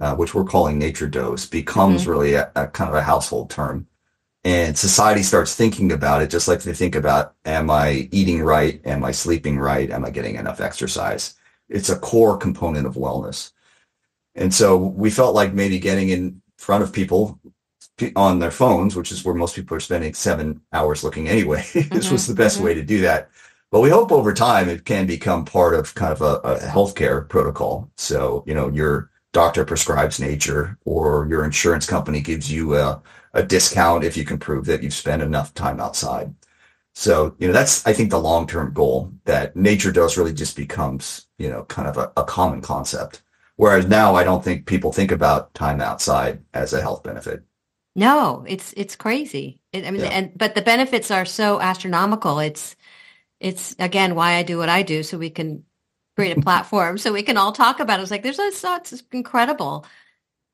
uh, 0.00 0.14
which 0.14 0.34
we're 0.34 0.44
calling 0.44 0.78
nature 0.78 1.08
dose 1.08 1.46
becomes 1.46 2.02
mm-hmm. 2.02 2.10
really 2.10 2.34
a, 2.34 2.50
a 2.56 2.66
kind 2.68 2.90
of 2.90 2.96
a 2.96 3.02
household 3.02 3.50
term 3.50 3.86
and 4.44 4.76
society 4.76 5.22
starts 5.22 5.54
thinking 5.54 5.92
about 5.92 6.22
it 6.22 6.30
just 6.30 6.48
like 6.48 6.60
they 6.62 6.72
think 6.72 6.94
about 6.94 7.34
am 7.44 7.70
i 7.70 8.08
eating 8.10 8.42
right 8.42 8.80
am 8.84 9.04
i 9.04 9.10
sleeping 9.10 9.58
right 9.58 9.90
am 9.90 10.04
i 10.04 10.10
getting 10.10 10.36
enough 10.36 10.60
exercise 10.60 11.34
it's 11.68 11.90
a 11.90 11.98
core 11.98 12.36
component 12.36 12.86
of 12.86 12.94
wellness 12.94 13.52
and 14.34 14.52
so 14.52 14.76
we 14.76 15.10
felt 15.10 15.34
like 15.34 15.52
maybe 15.52 15.78
getting 15.78 16.08
in 16.08 16.42
front 16.56 16.82
of 16.82 16.92
people 16.92 17.38
on 18.16 18.38
their 18.38 18.50
phones, 18.50 18.96
which 18.96 19.12
is 19.12 19.24
where 19.24 19.34
most 19.34 19.54
people 19.54 19.76
are 19.76 19.80
spending 19.80 20.14
seven 20.14 20.60
hours 20.72 21.04
looking 21.04 21.28
anyway. 21.28 21.60
Mm-hmm, 21.60 21.94
this 21.94 22.10
was 22.10 22.26
the 22.26 22.34
best 22.34 22.56
mm-hmm. 22.56 22.66
way 22.66 22.74
to 22.74 22.82
do 22.82 23.00
that. 23.02 23.30
But 23.70 23.80
we 23.80 23.90
hope 23.90 24.12
over 24.12 24.34
time 24.34 24.68
it 24.68 24.84
can 24.84 25.06
become 25.06 25.44
part 25.44 25.74
of 25.74 25.94
kind 25.94 26.12
of 26.12 26.20
a, 26.20 26.34
a 26.46 26.58
healthcare 26.58 27.26
protocol. 27.26 27.90
So, 27.96 28.44
you 28.46 28.54
know, 28.54 28.68
your 28.68 29.10
doctor 29.32 29.64
prescribes 29.64 30.20
nature 30.20 30.78
or 30.84 31.26
your 31.30 31.44
insurance 31.44 31.86
company 31.86 32.20
gives 32.20 32.52
you 32.52 32.76
a, 32.76 33.02
a 33.32 33.42
discount 33.42 34.04
if 34.04 34.16
you 34.16 34.24
can 34.24 34.38
prove 34.38 34.66
that 34.66 34.82
you've 34.82 34.92
spent 34.92 35.22
enough 35.22 35.54
time 35.54 35.80
outside. 35.80 36.34
So, 36.94 37.34
you 37.38 37.46
know, 37.46 37.54
that's, 37.54 37.86
I 37.86 37.94
think, 37.94 38.10
the 38.10 38.20
long 38.20 38.46
term 38.46 38.72
goal 38.74 39.12
that 39.24 39.56
nature 39.56 39.90
dose 39.90 40.18
really 40.18 40.34
just 40.34 40.56
becomes, 40.56 41.26
you 41.38 41.48
know, 41.48 41.64
kind 41.64 41.88
of 41.88 41.96
a, 41.96 42.12
a 42.18 42.24
common 42.24 42.60
concept. 42.60 43.22
Whereas 43.56 43.86
now 43.86 44.14
I 44.14 44.24
don't 44.24 44.44
think 44.44 44.66
people 44.66 44.92
think 44.92 45.10
about 45.10 45.54
time 45.54 45.80
outside 45.80 46.42
as 46.52 46.74
a 46.74 46.80
health 46.82 47.02
benefit. 47.02 47.42
No, 47.94 48.44
it's 48.48 48.72
it's 48.76 48.96
crazy. 48.96 49.60
It, 49.72 49.86
I 49.86 49.90
mean, 49.90 50.02
yeah. 50.02 50.08
and 50.08 50.32
but 50.36 50.54
the 50.54 50.62
benefits 50.62 51.10
are 51.10 51.24
so 51.24 51.60
astronomical. 51.60 52.38
It's 52.38 52.74
it's 53.40 53.76
again 53.78 54.14
why 54.14 54.34
I 54.34 54.42
do 54.42 54.58
what 54.58 54.68
I 54.68 54.82
do, 54.82 55.02
so 55.02 55.18
we 55.18 55.30
can 55.30 55.64
create 56.16 56.36
a 56.36 56.40
platform, 56.42 56.96
so 56.98 57.12
we 57.12 57.22
can 57.22 57.36
all 57.36 57.52
talk 57.52 57.80
about 57.80 58.00
it. 58.00 58.02
It's 58.02 58.10
like 58.10 58.22
there's 58.22 58.38
a 58.38 58.50
thoughts, 58.50 58.92
it's 58.92 59.02
incredible. 59.12 59.84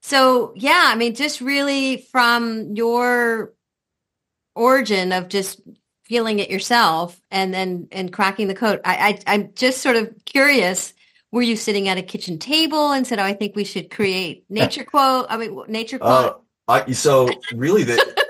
So 0.03 0.53
yeah, 0.57 0.85
I 0.87 0.97
mean, 0.97 1.15
just 1.15 1.41
really 1.41 1.99
from 2.11 2.75
your 2.75 3.53
origin 4.55 5.13
of 5.13 5.29
just 5.29 5.61
feeling 6.05 6.41
it 6.41 6.51
yourself 6.51 7.21
and 7.31 7.55
then 7.55 7.87
and 7.93 8.13
cracking 8.13 8.49
the 8.49 8.55
code. 8.55 8.81
I, 8.85 9.21
I 9.27 9.35
I'm 9.35 9.55
just 9.55 9.81
sort 9.81 9.97
of 9.97 10.13
curious 10.25 10.93
were 11.31 11.43
you 11.43 11.57
sitting 11.57 11.89
at 11.89 11.99
a 11.99 12.03
kitchen 12.03 12.39
table 12.39 12.91
and 12.91 13.07
said, 13.07 13.19
"Oh, 13.19 13.25
I 13.25 13.35
think 13.35 13.55
we 13.55 13.65
should 13.65 13.91
create 13.91 14.45
nature 14.49 14.85
quote"? 14.85 15.27
I 15.29 15.37
mean, 15.37 15.63
nature 15.69 15.99
quote. 15.99 16.33
Uh, 16.33 16.39
I, 16.69 16.93
so 16.93 17.29
really, 17.55 17.85
that 17.85 18.25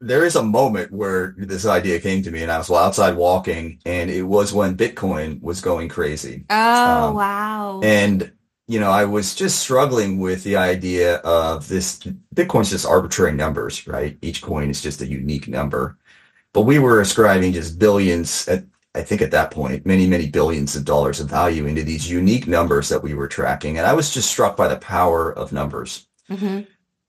there 0.00 0.24
is 0.24 0.36
a 0.36 0.42
moment 0.42 0.92
where 0.92 1.34
this 1.36 1.66
idea 1.66 2.00
came 2.00 2.22
to 2.22 2.30
me, 2.30 2.42
and 2.42 2.50
I 2.50 2.58
was 2.58 2.70
outside 2.70 3.16
walking, 3.16 3.80
and 3.84 4.10
it 4.10 4.22
was 4.22 4.52
when 4.52 4.76
Bitcoin 4.76 5.40
was 5.42 5.60
going 5.60 5.88
crazy. 5.88 6.44
Oh 6.50 7.08
um, 7.08 7.14
wow! 7.14 7.80
And 7.82 8.32
you 8.68 8.80
know, 8.80 8.90
I 8.90 9.04
was 9.04 9.34
just 9.34 9.60
struggling 9.60 10.18
with 10.18 10.42
the 10.42 10.56
idea 10.56 11.16
of 11.16 11.68
this. 11.68 11.98
Bitcoin's 12.34 12.70
just 12.70 12.86
arbitrary 12.86 13.32
numbers, 13.32 13.86
right? 13.86 14.18
Each 14.22 14.42
coin 14.42 14.70
is 14.70 14.82
just 14.82 15.02
a 15.02 15.06
unique 15.06 15.48
number. 15.48 15.98
But 16.52 16.62
we 16.62 16.78
were 16.78 17.02
ascribing 17.02 17.52
just 17.52 17.78
billions 17.78 18.48
at 18.48 18.64
I 18.96 19.02
think 19.02 19.20
at 19.20 19.30
that 19.32 19.50
point, 19.50 19.84
many, 19.84 20.06
many 20.06 20.26
billions 20.26 20.74
of 20.74 20.86
dollars 20.86 21.20
of 21.20 21.28
value 21.28 21.66
into 21.66 21.84
these 21.84 22.10
unique 22.10 22.46
numbers 22.46 22.88
that 22.88 23.02
we 23.02 23.12
were 23.12 23.28
tracking. 23.28 23.76
And 23.76 23.86
I 23.86 23.92
was 23.92 24.12
just 24.12 24.30
struck 24.30 24.56
by 24.56 24.68
the 24.68 24.78
power 24.78 25.30
of 25.32 25.52
numbers. 25.52 26.06
Mm-hmm. 26.30 26.62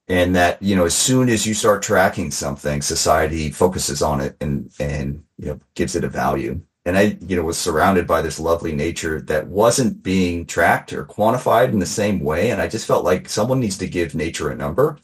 And 0.08 0.34
that, 0.36 0.62
you 0.62 0.74
know, 0.74 0.86
as 0.86 0.94
soon 0.94 1.28
as 1.28 1.46
you 1.46 1.52
start 1.52 1.82
tracking 1.82 2.30
something, 2.30 2.80
society 2.80 3.50
focuses 3.50 4.00
on 4.00 4.20
it 4.20 4.36
and, 4.40 4.72
and, 4.80 5.22
you 5.36 5.48
know, 5.48 5.60
gives 5.74 5.94
it 5.96 6.04
a 6.04 6.08
value. 6.08 6.60
And 6.86 6.96
I, 6.96 7.18
you 7.20 7.36
know, 7.36 7.42
was 7.42 7.58
surrounded 7.58 8.06
by 8.06 8.22
this 8.22 8.40
lovely 8.40 8.72
nature 8.72 9.20
that 9.22 9.48
wasn't 9.48 10.02
being 10.02 10.46
tracked 10.46 10.94
or 10.94 11.04
quantified 11.04 11.72
in 11.72 11.78
the 11.78 11.86
same 11.86 12.20
way. 12.20 12.50
And 12.50 12.62
I 12.62 12.68
just 12.68 12.86
felt 12.86 13.04
like 13.04 13.28
someone 13.28 13.60
needs 13.60 13.76
to 13.78 13.86
give 13.86 14.14
nature 14.14 14.48
a 14.48 14.56
number. 14.56 14.98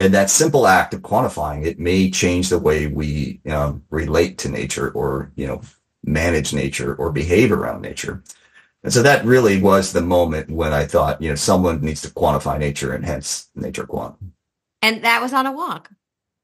And 0.00 0.12
that 0.14 0.30
simple 0.30 0.66
act 0.66 0.92
of 0.92 1.02
quantifying 1.02 1.64
it 1.64 1.78
may 1.78 2.10
change 2.10 2.48
the 2.48 2.58
way 2.58 2.88
we 2.88 3.40
um, 3.48 3.84
relate 3.90 4.38
to 4.38 4.48
nature 4.48 4.90
or, 4.90 5.30
you 5.36 5.46
know, 5.46 5.62
manage 6.02 6.52
nature 6.52 6.94
or 6.96 7.12
behave 7.12 7.52
around 7.52 7.82
nature. 7.82 8.24
And 8.86 8.92
so 8.92 9.02
that 9.02 9.24
really 9.24 9.60
was 9.60 9.92
the 9.92 10.00
moment 10.00 10.48
when 10.48 10.72
I 10.72 10.84
thought, 10.84 11.20
you 11.20 11.28
know, 11.28 11.34
someone 11.34 11.80
needs 11.80 12.02
to 12.02 12.08
quantify 12.08 12.56
nature 12.56 12.94
and 12.94 13.04
hence 13.04 13.50
nature 13.56 13.84
quant. 13.84 14.14
And 14.80 15.02
that 15.02 15.20
was 15.20 15.32
on 15.32 15.44
a 15.44 15.50
walk. 15.50 15.90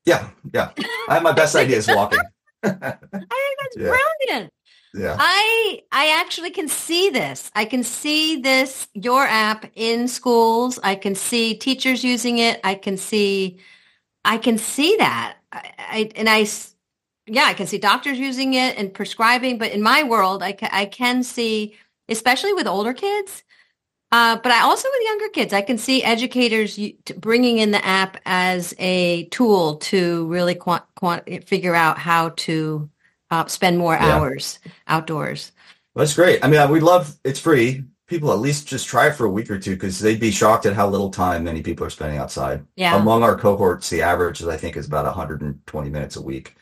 Yeah, 0.04 0.28
yeah. 0.52 0.72
I 1.08 1.14
have 1.14 1.22
my 1.22 1.30
best 1.30 1.54
ideas 1.64 1.86
walking. 1.86 2.18
I 2.64 2.70
think 2.70 2.80
that's 2.80 3.76
yeah. 3.76 3.96
brilliant. 4.26 4.52
Yeah. 4.92 5.16
I 5.20 5.82
I 5.92 6.18
actually 6.20 6.50
can 6.50 6.66
see 6.66 7.10
this. 7.10 7.48
I 7.54 7.64
can 7.64 7.84
see 7.84 8.40
this 8.40 8.88
your 8.92 9.22
app 9.22 9.70
in 9.76 10.08
schools. 10.08 10.80
I 10.82 10.96
can 10.96 11.14
see 11.14 11.54
teachers 11.54 12.02
using 12.02 12.38
it. 12.38 12.60
I 12.64 12.74
can 12.74 12.96
see 12.96 13.60
I 14.24 14.38
can 14.38 14.58
see 14.58 14.96
that. 14.96 15.36
I, 15.52 15.70
I 15.78 16.10
and 16.16 16.28
I 16.28 16.44
yeah, 17.26 17.44
I 17.44 17.54
can 17.54 17.68
see 17.68 17.78
doctors 17.78 18.18
using 18.18 18.54
it 18.54 18.76
and 18.76 18.92
prescribing, 18.92 19.58
but 19.58 19.70
in 19.70 19.80
my 19.80 20.02
world, 20.02 20.42
I, 20.42 20.52
ca- 20.52 20.68
I 20.72 20.86
can 20.86 21.22
see, 21.22 21.76
especially 22.12 22.52
with 22.52 22.66
older 22.66 22.92
kids, 22.94 23.42
Uh, 24.12 24.36
but 24.42 24.52
I 24.52 24.60
also 24.60 24.88
with 24.92 25.06
younger 25.06 25.28
kids, 25.30 25.54
I 25.54 25.62
can 25.62 25.78
see 25.78 26.04
educators 26.04 26.78
bringing 27.16 27.58
in 27.58 27.70
the 27.70 27.82
app 27.84 28.18
as 28.26 28.74
a 28.78 29.24
tool 29.30 29.76
to 29.76 30.26
really 30.26 30.54
quant, 30.54 30.84
quant, 30.96 31.24
figure 31.48 31.74
out 31.74 31.96
how 31.96 32.28
to 32.36 32.90
uh, 33.30 33.46
spend 33.46 33.78
more 33.78 33.94
yeah. 33.94 34.06
hours 34.06 34.58
outdoors. 34.86 35.52
That's 35.94 36.14
great. 36.14 36.44
I 36.44 36.48
mean, 36.48 36.70
we 36.70 36.80
love 36.80 37.16
it's 37.24 37.40
free. 37.40 37.84
People 38.06 38.30
at 38.32 38.38
least 38.38 38.68
just 38.68 38.86
try 38.86 39.06
it 39.08 39.14
for 39.14 39.24
a 39.24 39.30
week 39.30 39.50
or 39.50 39.58
two 39.58 39.70
because 39.74 39.98
they'd 39.98 40.20
be 40.20 40.30
shocked 40.30 40.66
at 40.66 40.74
how 40.74 40.86
little 40.88 41.10
time 41.10 41.44
many 41.44 41.62
people 41.62 41.86
are 41.86 41.90
spending 41.90 42.18
outside. 42.18 42.66
Yeah. 42.76 42.96
Among 42.96 43.22
our 43.22 43.36
cohorts, 43.38 43.88
the 43.88 44.02
average 44.02 44.42
is 44.42 44.48
I 44.48 44.58
think 44.58 44.76
is 44.76 44.86
about 44.86 45.06
120 45.06 45.88
minutes 45.90 46.16
a 46.16 46.22
week. 46.22 46.54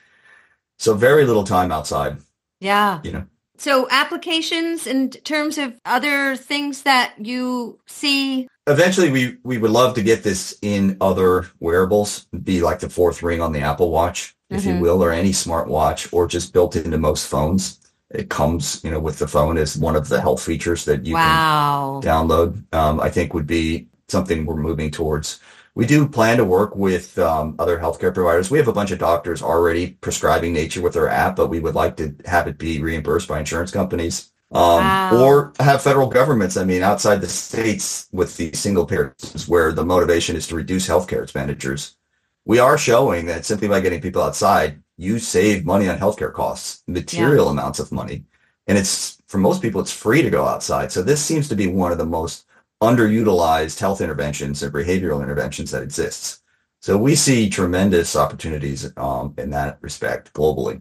So 0.78 0.94
very 0.94 1.24
little 1.24 1.42
time 1.44 1.72
outside. 1.72 2.18
Yeah. 2.60 3.00
You 3.02 3.12
know. 3.12 3.26
So 3.60 3.86
applications 3.90 4.86
in 4.86 5.10
terms 5.10 5.58
of 5.58 5.78
other 5.84 6.34
things 6.34 6.84
that 6.84 7.12
you 7.18 7.78
see. 7.86 8.48
Eventually, 8.66 9.10
we 9.10 9.36
we 9.44 9.58
would 9.58 9.70
love 9.70 9.94
to 9.96 10.02
get 10.02 10.22
this 10.22 10.56
in 10.62 10.96
other 10.98 11.46
wearables, 11.60 12.26
be 12.42 12.62
like 12.62 12.78
the 12.78 12.88
fourth 12.88 13.22
ring 13.22 13.42
on 13.42 13.52
the 13.52 13.60
Apple 13.60 13.90
Watch, 13.90 14.34
if 14.48 14.62
mm-hmm. 14.62 14.76
you 14.76 14.80
will, 14.80 15.04
or 15.04 15.12
any 15.12 15.32
smartwatch, 15.32 16.10
or 16.10 16.26
just 16.26 16.54
built 16.54 16.74
into 16.74 16.96
most 16.96 17.28
phones. 17.28 17.78
It 18.10 18.30
comes, 18.30 18.82
you 18.82 18.90
know, 18.90 18.98
with 18.98 19.18
the 19.18 19.28
phone 19.28 19.58
as 19.58 19.76
one 19.76 19.94
of 19.94 20.08
the 20.08 20.22
health 20.22 20.42
features 20.42 20.86
that 20.86 21.04
you 21.04 21.12
wow. 21.12 22.00
can 22.02 22.10
download. 22.10 22.74
Um, 22.74 22.98
I 22.98 23.10
think 23.10 23.34
would 23.34 23.46
be 23.46 23.88
something 24.08 24.46
we're 24.46 24.56
moving 24.56 24.90
towards. 24.90 25.38
We 25.74 25.86
do 25.86 26.08
plan 26.08 26.38
to 26.38 26.44
work 26.44 26.74
with 26.74 27.18
um, 27.18 27.54
other 27.58 27.78
healthcare 27.78 28.12
providers. 28.12 28.50
We 28.50 28.58
have 28.58 28.68
a 28.68 28.72
bunch 28.72 28.90
of 28.90 28.98
doctors 28.98 29.42
already 29.42 29.92
prescribing 30.00 30.52
nature 30.52 30.82
with 30.82 30.96
our 30.96 31.08
app, 31.08 31.36
but 31.36 31.48
we 31.48 31.60
would 31.60 31.74
like 31.74 31.96
to 31.98 32.14
have 32.26 32.48
it 32.48 32.58
be 32.58 32.82
reimbursed 32.82 33.28
by 33.28 33.38
insurance 33.38 33.70
companies 33.70 34.32
um, 34.52 34.62
wow. 34.62 35.16
or 35.16 35.52
have 35.60 35.82
federal 35.82 36.08
governments. 36.08 36.56
I 36.56 36.64
mean, 36.64 36.82
outside 36.82 37.20
the 37.20 37.28
states 37.28 38.08
with 38.12 38.36
the 38.36 38.52
single 38.52 38.84
payer 38.84 39.14
where 39.46 39.72
the 39.72 39.84
motivation 39.84 40.36
is 40.36 40.46
to 40.48 40.56
reduce 40.56 40.88
healthcare 40.88 41.22
expenditures. 41.22 41.96
We 42.44 42.58
are 42.58 42.76
showing 42.76 43.26
that 43.26 43.44
simply 43.44 43.68
by 43.68 43.80
getting 43.80 44.00
people 44.00 44.22
outside, 44.22 44.82
you 44.96 45.18
save 45.18 45.64
money 45.64 45.88
on 45.88 45.98
healthcare 45.98 46.32
costs, 46.32 46.82
material 46.88 47.46
yeah. 47.46 47.52
amounts 47.52 47.78
of 47.78 47.92
money. 47.92 48.24
And 48.66 48.76
it's 48.76 49.22
for 49.28 49.38
most 49.38 49.62
people, 49.62 49.80
it's 49.80 49.92
free 49.92 50.22
to 50.22 50.30
go 50.30 50.44
outside. 50.44 50.90
So 50.90 51.02
this 51.02 51.24
seems 51.24 51.48
to 51.48 51.56
be 51.56 51.66
one 51.66 51.92
of 51.92 51.98
the 51.98 52.06
most 52.06 52.44
underutilized 52.80 53.78
health 53.78 54.00
interventions 54.00 54.62
and 54.62 54.72
behavioral 54.72 55.22
interventions 55.22 55.70
that 55.70 55.82
exists. 55.82 56.40
So 56.80 56.96
we 56.96 57.14
see 57.14 57.50
tremendous 57.50 58.16
opportunities 58.16 58.90
um, 58.96 59.34
in 59.36 59.50
that 59.50 59.78
respect 59.82 60.32
globally. 60.32 60.80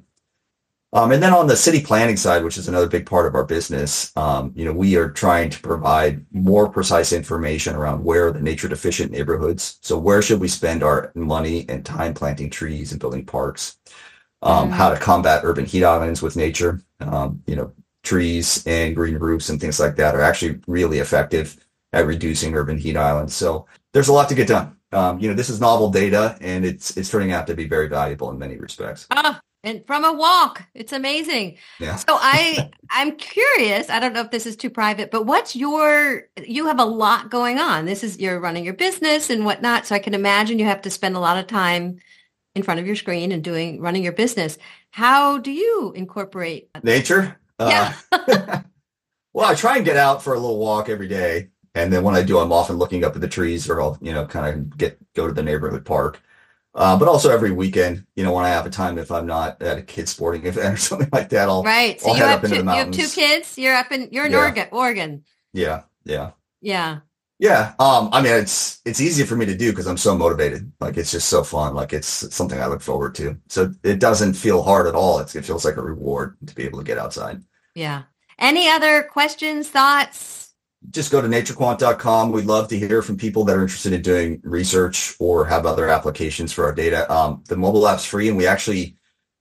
Um, 0.91 1.11
and 1.11 1.21
then 1.21 1.33
on 1.33 1.45
the 1.45 1.55
city 1.55 1.81
planning 1.81 2.17
side, 2.17 2.43
which 2.43 2.57
is 2.57 2.67
another 2.67 2.87
big 2.87 3.05
part 3.05 3.27
of 3.27 3.35
our 3.35 3.43
business, 3.43 4.11
um, 4.15 4.51
you 4.55 4.65
know, 4.65 4.71
we 4.71 4.95
are 4.95 5.11
trying 5.11 5.51
to 5.51 5.59
provide 5.61 6.25
more 6.31 6.67
precise 6.67 7.13
information 7.13 7.75
around 7.75 8.03
where 8.03 8.27
are 8.27 8.31
the 8.31 8.41
nature 8.41 8.67
deficient 8.67 9.11
neighborhoods. 9.11 9.77
So 9.81 9.99
where 9.99 10.23
should 10.23 10.39
we 10.39 10.47
spend 10.47 10.81
our 10.81 11.11
money 11.13 11.65
and 11.69 11.85
time 11.85 12.15
planting 12.15 12.49
trees 12.49 12.91
and 12.91 12.99
building 12.99 13.25
parks? 13.25 13.77
Um, 14.41 14.69
mm. 14.69 14.71
How 14.71 14.89
to 14.89 14.99
combat 14.99 15.41
urban 15.43 15.65
heat 15.65 15.83
islands 15.83 16.23
with 16.23 16.35
nature. 16.35 16.81
Um, 17.01 17.43
you 17.45 17.55
know, 17.55 17.71
trees 18.01 18.63
and 18.65 18.95
green 18.95 19.17
roofs 19.17 19.49
and 19.49 19.61
things 19.61 19.79
like 19.79 19.95
that 19.97 20.15
are 20.15 20.21
actually 20.21 20.59
really 20.65 20.99
effective 20.99 21.57
at 21.93 22.05
reducing 22.05 22.55
urban 22.55 22.77
heat 22.77 22.97
islands. 22.97 23.35
So 23.35 23.65
there's 23.93 24.07
a 24.07 24.13
lot 24.13 24.29
to 24.29 24.35
get 24.35 24.47
done. 24.47 24.75
Um, 24.91 25.19
you 25.19 25.27
know, 25.27 25.35
this 25.35 25.49
is 25.49 25.61
novel 25.61 25.91
data, 25.91 26.37
and 26.41 26.65
it's 26.65 26.97
it's 26.97 27.09
turning 27.09 27.31
out 27.31 27.47
to 27.47 27.55
be 27.55 27.67
very 27.67 27.87
valuable 27.87 28.29
in 28.31 28.39
many 28.39 28.57
respects. 28.57 29.05
Ah, 29.11 29.39
and 29.63 29.85
from 29.85 30.03
a 30.03 30.13
walk, 30.13 30.63
it's 30.73 30.93
amazing. 30.93 31.57
Yeah. 31.79 31.95
So 31.97 32.17
I 32.19 32.71
I'm 32.89 33.15
curious. 33.15 33.89
I 33.89 33.99
don't 33.99 34.13
know 34.13 34.21
if 34.21 34.31
this 34.31 34.47
is 34.47 34.55
too 34.55 34.69
private, 34.69 35.11
but 35.11 35.25
what's 35.25 35.55
your? 35.55 36.23
You 36.43 36.65
have 36.67 36.79
a 36.79 36.85
lot 36.85 37.29
going 37.29 37.59
on. 37.59 37.85
This 37.85 38.03
is 38.03 38.19
you're 38.19 38.39
running 38.39 38.65
your 38.65 38.73
business 38.73 39.29
and 39.29 39.45
whatnot. 39.45 39.85
So 39.85 39.95
I 39.95 39.99
can 39.99 40.15
imagine 40.15 40.57
you 40.57 40.65
have 40.65 40.81
to 40.83 40.89
spend 40.89 41.15
a 41.15 41.19
lot 41.19 41.37
of 41.37 41.45
time 41.45 41.99
in 42.55 42.63
front 42.63 42.79
of 42.79 42.87
your 42.87 42.95
screen 42.95 43.31
and 43.31 43.43
doing 43.43 43.79
running 43.79 44.03
your 44.03 44.13
business. 44.13 44.57
How 44.91 45.37
do 45.37 45.51
you 45.51 45.93
incorporate 45.95 46.69
nature? 46.81 47.37
Yeah. 47.59 47.93
Uh, 48.11 48.61
well, 49.33 49.51
I 49.51 49.53
try 49.53 49.75
and 49.75 49.85
get 49.85 49.97
out 49.97 50.23
for 50.23 50.33
a 50.33 50.39
little 50.39 50.57
walk 50.57 50.89
every 50.89 51.07
day. 51.07 51.49
And 51.75 51.91
then 51.93 52.03
when 52.03 52.15
I 52.15 52.23
do, 52.23 52.39
I'm 52.39 52.51
often 52.51 52.77
looking 52.77 53.03
up 53.03 53.15
at 53.15 53.21
the 53.21 53.27
trees 53.27 53.69
or 53.69 53.81
I'll, 53.81 53.97
you 54.01 54.13
know, 54.13 54.25
kind 54.25 54.47
of 54.47 54.77
get, 54.77 54.97
go 55.13 55.27
to 55.27 55.33
the 55.33 55.43
neighborhood 55.43 55.85
park. 55.85 56.21
Uh, 56.75 56.97
but 56.97 57.07
also 57.07 57.31
every 57.31 57.51
weekend, 57.51 58.05
you 58.15 58.23
know, 58.23 58.31
when 58.31 58.45
I 58.45 58.49
have 58.49 58.65
a 58.65 58.69
time, 58.69 58.97
if 58.97 59.11
I'm 59.11 59.25
not 59.25 59.61
at 59.61 59.77
a 59.77 59.81
kid 59.81 60.07
sporting 60.07 60.45
event 60.45 60.75
or 60.75 60.77
something 60.77 61.09
like 61.11 61.29
that, 61.29 61.49
I'll, 61.49 61.63
right. 61.63 61.99
So 61.99 62.11
I'll 62.11 62.17
you, 62.17 62.23
have 62.23 62.41
two, 62.47 62.55
you 62.55 62.63
have 62.63 62.91
two 62.91 63.07
kids. 63.07 63.57
You're 63.57 63.75
up 63.75 63.91
in, 63.91 64.09
you're 64.11 64.25
in 64.25 64.31
yeah. 64.31 64.37
Oregon, 64.37 64.67
Oregon. 64.71 65.23
Yeah. 65.53 65.83
Yeah. 66.05 66.31
Yeah. 66.61 66.99
Yeah. 67.39 67.73
Um, 67.79 68.09
I 68.11 68.21
mean, 68.21 68.33
it's, 68.33 68.81
it's 68.85 68.99
easy 68.99 69.23
for 69.23 69.35
me 69.35 69.45
to 69.45 69.55
do 69.55 69.71
because 69.71 69.87
I'm 69.87 69.97
so 69.97 70.17
motivated. 70.17 70.71
Like 70.79 70.97
it's 70.97 71.11
just 71.11 71.29
so 71.29 71.43
fun. 71.43 71.73
Like 71.73 71.93
it's 71.93 72.07
something 72.35 72.61
I 72.61 72.67
look 72.67 72.81
forward 72.81 73.15
to. 73.15 73.37
So 73.47 73.73
it 73.83 73.99
doesn't 73.99 74.33
feel 74.33 74.61
hard 74.61 74.87
at 74.87 74.95
all. 74.95 75.19
It's, 75.19 75.35
it 75.35 75.45
feels 75.45 75.65
like 75.65 75.77
a 75.77 75.81
reward 75.81 76.35
to 76.45 76.53
be 76.53 76.63
able 76.63 76.79
to 76.79 76.85
get 76.85 76.97
outside. 76.97 77.41
Yeah. 77.75 78.03
Any 78.37 78.69
other 78.69 79.03
questions, 79.03 79.69
thoughts? 79.69 80.48
Just 80.89 81.11
go 81.11 81.21
to 81.21 81.27
naturequant.com. 81.27 82.31
We'd 82.31 82.45
love 82.45 82.67
to 82.69 82.79
hear 82.79 83.01
from 83.01 83.17
people 83.17 83.43
that 83.45 83.55
are 83.55 83.61
interested 83.61 83.93
in 83.93 84.01
doing 84.01 84.41
research 84.43 85.15
or 85.19 85.45
have 85.45 85.65
other 85.65 85.89
applications 85.89 86.53
for 86.53 86.65
our 86.65 86.73
data. 86.73 87.11
Um, 87.11 87.43
the 87.47 87.57
mobile 87.57 87.87
app's 87.87 88.05
free, 88.05 88.29
and 88.29 88.37
we 88.37 88.47
actually 88.47 88.95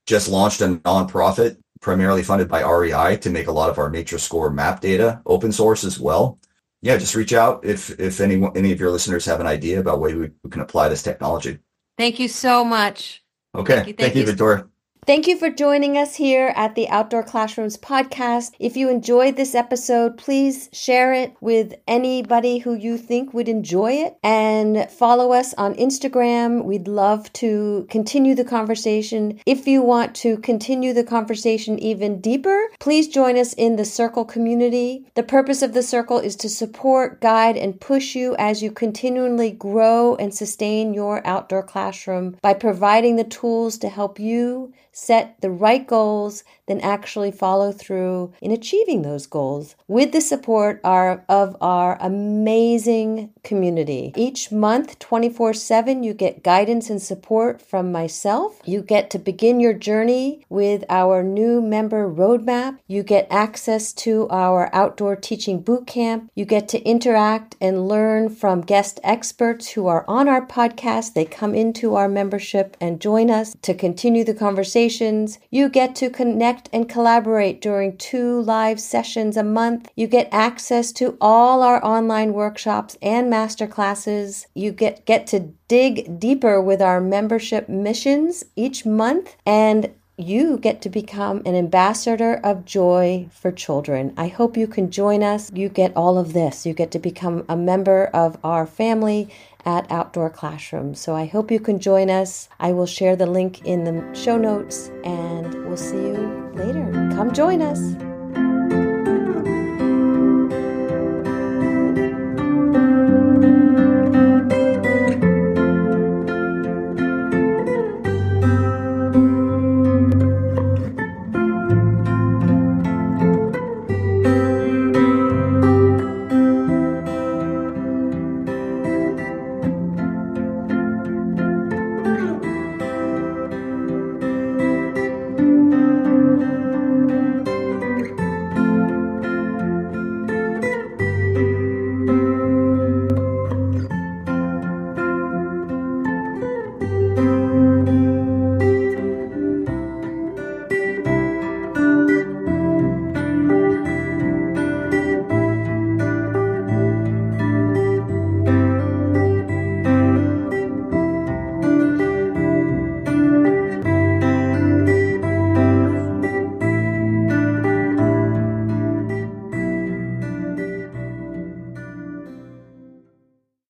just 0.05 0.27
launched 0.27 0.61
a 0.61 0.67
nonprofit 0.67 1.57
primarily 1.81 2.23
funded 2.23 2.49
by 2.49 2.61
REI 2.61 3.17
to 3.17 3.29
make 3.29 3.47
a 3.47 3.51
lot 3.51 3.69
of 3.69 3.77
our 3.77 3.89
Nature 3.89 4.17
Score 4.17 4.49
map 4.49 4.81
data 4.81 5.21
open 5.25 5.51
source 5.51 5.83
as 5.83 5.99
well. 5.99 6.39
Yeah, 6.81 6.97
just 6.97 7.15
reach 7.15 7.33
out 7.33 7.65
if 7.65 7.99
if 7.99 8.21
any 8.21 8.41
any 8.55 8.71
of 8.71 8.79
your 8.79 8.91
listeners 8.91 9.25
have 9.25 9.39
an 9.39 9.47
idea 9.47 9.79
about 9.79 9.99
way 9.99 10.13
we, 10.13 10.29
we 10.43 10.49
can 10.49 10.61
apply 10.61 10.89
this 10.89 11.03
technology. 11.03 11.59
Thank 11.97 12.19
you 12.19 12.27
so 12.27 12.63
much. 12.63 13.23
Okay, 13.53 13.75
thank 13.75 13.87
you, 13.87 13.93
thank 13.93 13.97
thank 13.97 14.15
you, 14.15 14.21
you 14.21 14.27
Victoria. 14.27 14.67
Thank 15.09 15.27
you 15.27 15.39
for 15.39 15.49
joining 15.49 15.97
us 15.97 16.17
here 16.17 16.53
at 16.55 16.75
the 16.75 16.87
Outdoor 16.87 17.23
Classrooms 17.23 17.77
podcast. 17.77 18.51
If 18.59 18.77
you 18.77 18.91
enjoyed 18.91 19.37
this 19.37 19.55
episode, 19.55 20.19
please 20.19 20.69
share 20.71 21.13
it 21.13 21.35
with 21.41 21.73
anybody 21.87 22.59
who 22.59 22.75
you 22.75 22.95
think 22.95 23.33
would 23.33 23.49
enjoy 23.49 23.93
it 23.93 24.17
and 24.21 24.87
follow 24.91 25.31
us 25.31 25.55
on 25.55 25.73
Instagram. 25.73 26.63
We'd 26.63 26.87
love 26.87 27.33
to 27.33 27.87
continue 27.89 28.35
the 28.35 28.45
conversation. 28.45 29.39
If 29.47 29.65
you 29.67 29.81
want 29.81 30.13
to 30.17 30.37
continue 30.37 30.93
the 30.93 31.03
conversation 31.03 31.79
even 31.79 32.21
deeper, 32.21 32.67
please 32.79 33.07
join 33.07 33.35
us 33.35 33.53
in 33.53 33.77
the 33.77 33.85
Circle 33.85 34.25
community. 34.25 35.07
The 35.15 35.23
purpose 35.23 35.63
of 35.63 35.73
the 35.73 35.81
Circle 35.81 36.19
is 36.19 36.35
to 36.35 36.49
support, 36.49 37.19
guide, 37.19 37.57
and 37.57 37.81
push 37.81 38.13
you 38.13 38.35
as 38.37 38.61
you 38.61 38.69
continually 38.69 39.49
grow 39.49 40.13
and 40.17 40.35
sustain 40.35 40.93
your 40.93 41.25
outdoor 41.25 41.63
classroom 41.63 42.37
by 42.43 42.53
providing 42.53 43.15
the 43.15 43.23
tools 43.23 43.79
to 43.79 43.89
help 43.89 44.19
you 44.19 44.71
set 44.99 45.39
the 45.41 45.49
right 45.49 45.87
goals, 45.87 46.43
then 46.67 46.81
actually 46.81 47.31
follow 47.31 47.71
through 47.71 48.33
in 48.41 48.51
achieving 48.51 49.01
those 49.01 49.25
goals 49.25 49.75
with 49.87 50.11
the 50.11 50.21
support 50.21 50.81
uh, 50.83 51.17
of 51.29 51.55
our 51.61 51.97
amazing 52.01 53.31
community. 53.43 54.13
Each 54.15 54.51
month, 54.51 54.99
24 54.99 55.53
7, 55.53 56.03
you 56.03 56.13
get 56.13 56.43
guidance 56.43 56.89
and 56.89 57.01
support 57.01 57.61
from 57.61 57.91
myself. 57.91 58.59
You 58.65 58.81
get 58.81 59.09
to 59.11 59.19
begin 59.19 59.59
your 59.59 59.73
journey 59.73 60.45
with 60.49 60.83
our 60.89 61.23
new 61.23 61.61
member 61.61 62.09
roadmap. 62.09 62.77
You 62.87 63.03
get 63.03 63.27
access 63.29 63.93
to 63.93 64.27
our 64.29 64.69
outdoor 64.73 65.15
teaching 65.15 65.61
boot 65.61 65.87
camp. 65.87 66.29
You 66.35 66.45
get 66.45 66.67
to 66.69 66.81
interact 66.83 67.55
and 67.61 67.87
learn 67.87 68.29
from 68.29 68.61
guest 68.61 68.99
experts 69.03 69.69
who 69.69 69.87
are 69.87 70.05
on 70.07 70.27
our 70.27 70.45
podcast. 70.45 71.13
They 71.13 71.25
come 71.25 71.55
into 71.55 71.95
our 71.95 72.07
membership 72.07 72.77
and 72.81 73.01
join 73.01 73.29
us 73.29 73.55
to 73.61 73.73
continue 73.73 74.23
the 74.23 74.33
conversations. 74.33 75.39
You 75.49 75.69
get 75.69 75.95
to 75.95 76.09
connect 76.09 76.69
and 76.73 76.89
collaborate 76.89 77.61
during 77.61 77.97
two 77.97 78.41
live 78.41 78.79
sessions 78.79 79.37
a 79.37 79.43
month. 79.43 79.89
You 79.95 80.07
get 80.07 80.29
access 80.31 80.91
to 80.93 81.17
all 81.21 81.61
our 81.61 81.83
online 81.85 82.33
workshops 82.33 82.97
and 83.01 83.29
masterclasses. 83.39 84.45
You 84.53 84.71
get, 84.71 85.05
get 85.05 85.27
to 85.27 85.39
dig 85.67 86.19
deeper 86.19 86.61
with 86.61 86.81
our 86.81 86.99
membership 86.99 87.69
missions 87.69 88.43
each 88.55 88.85
month 88.85 89.35
and 89.45 89.93
you 90.17 90.57
get 90.57 90.81
to 90.81 90.89
become 90.89 91.41
an 91.45 91.55
ambassador 91.55 92.41
of 92.43 92.65
joy 92.65 93.29
for 93.31 93.53
children. 93.53 94.13
I 94.17 94.27
hope 94.27 94.57
you 94.57 94.67
can 94.67 94.91
join 94.91 95.23
us. 95.23 95.49
You 95.53 95.69
get 95.69 95.95
all 95.95 96.17
of 96.17 96.33
this. 96.33 96.65
You 96.65 96.73
get 96.73 96.91
to 96.91 96.99
become 96.99 97.45
a 97.47 97.55
member 97.55 98.07
of 98.07 98.37
our 98.43 98.65
family 98.65 99.29
at 99.65 99.89
Outdoor 99.89 100.29
Classroom. 100.29 100.93
So 100.93 101.15
I 101.15 101.25
hope 101.25 101.49
you 101.51 101.61
can 101.61 101.79
join 101.79 102.09
us. 102.09 102.49
I 102.59 102.73
will 102.73 102.85
share 102.85 103.15
the 103.15 103.27
link 103.27 103.65
in 103.65 103.85
the 103.85 104.13
show 104.13 104.37
notes 104.37 104.91
and 105.05 105.53
we'll 105.65 105.77
see 105.77 105.95
you 105.95 106.51
later. 106.53 106.85
Come 107.15 107.31
join 107.31 107.61
us. 107.61 108.08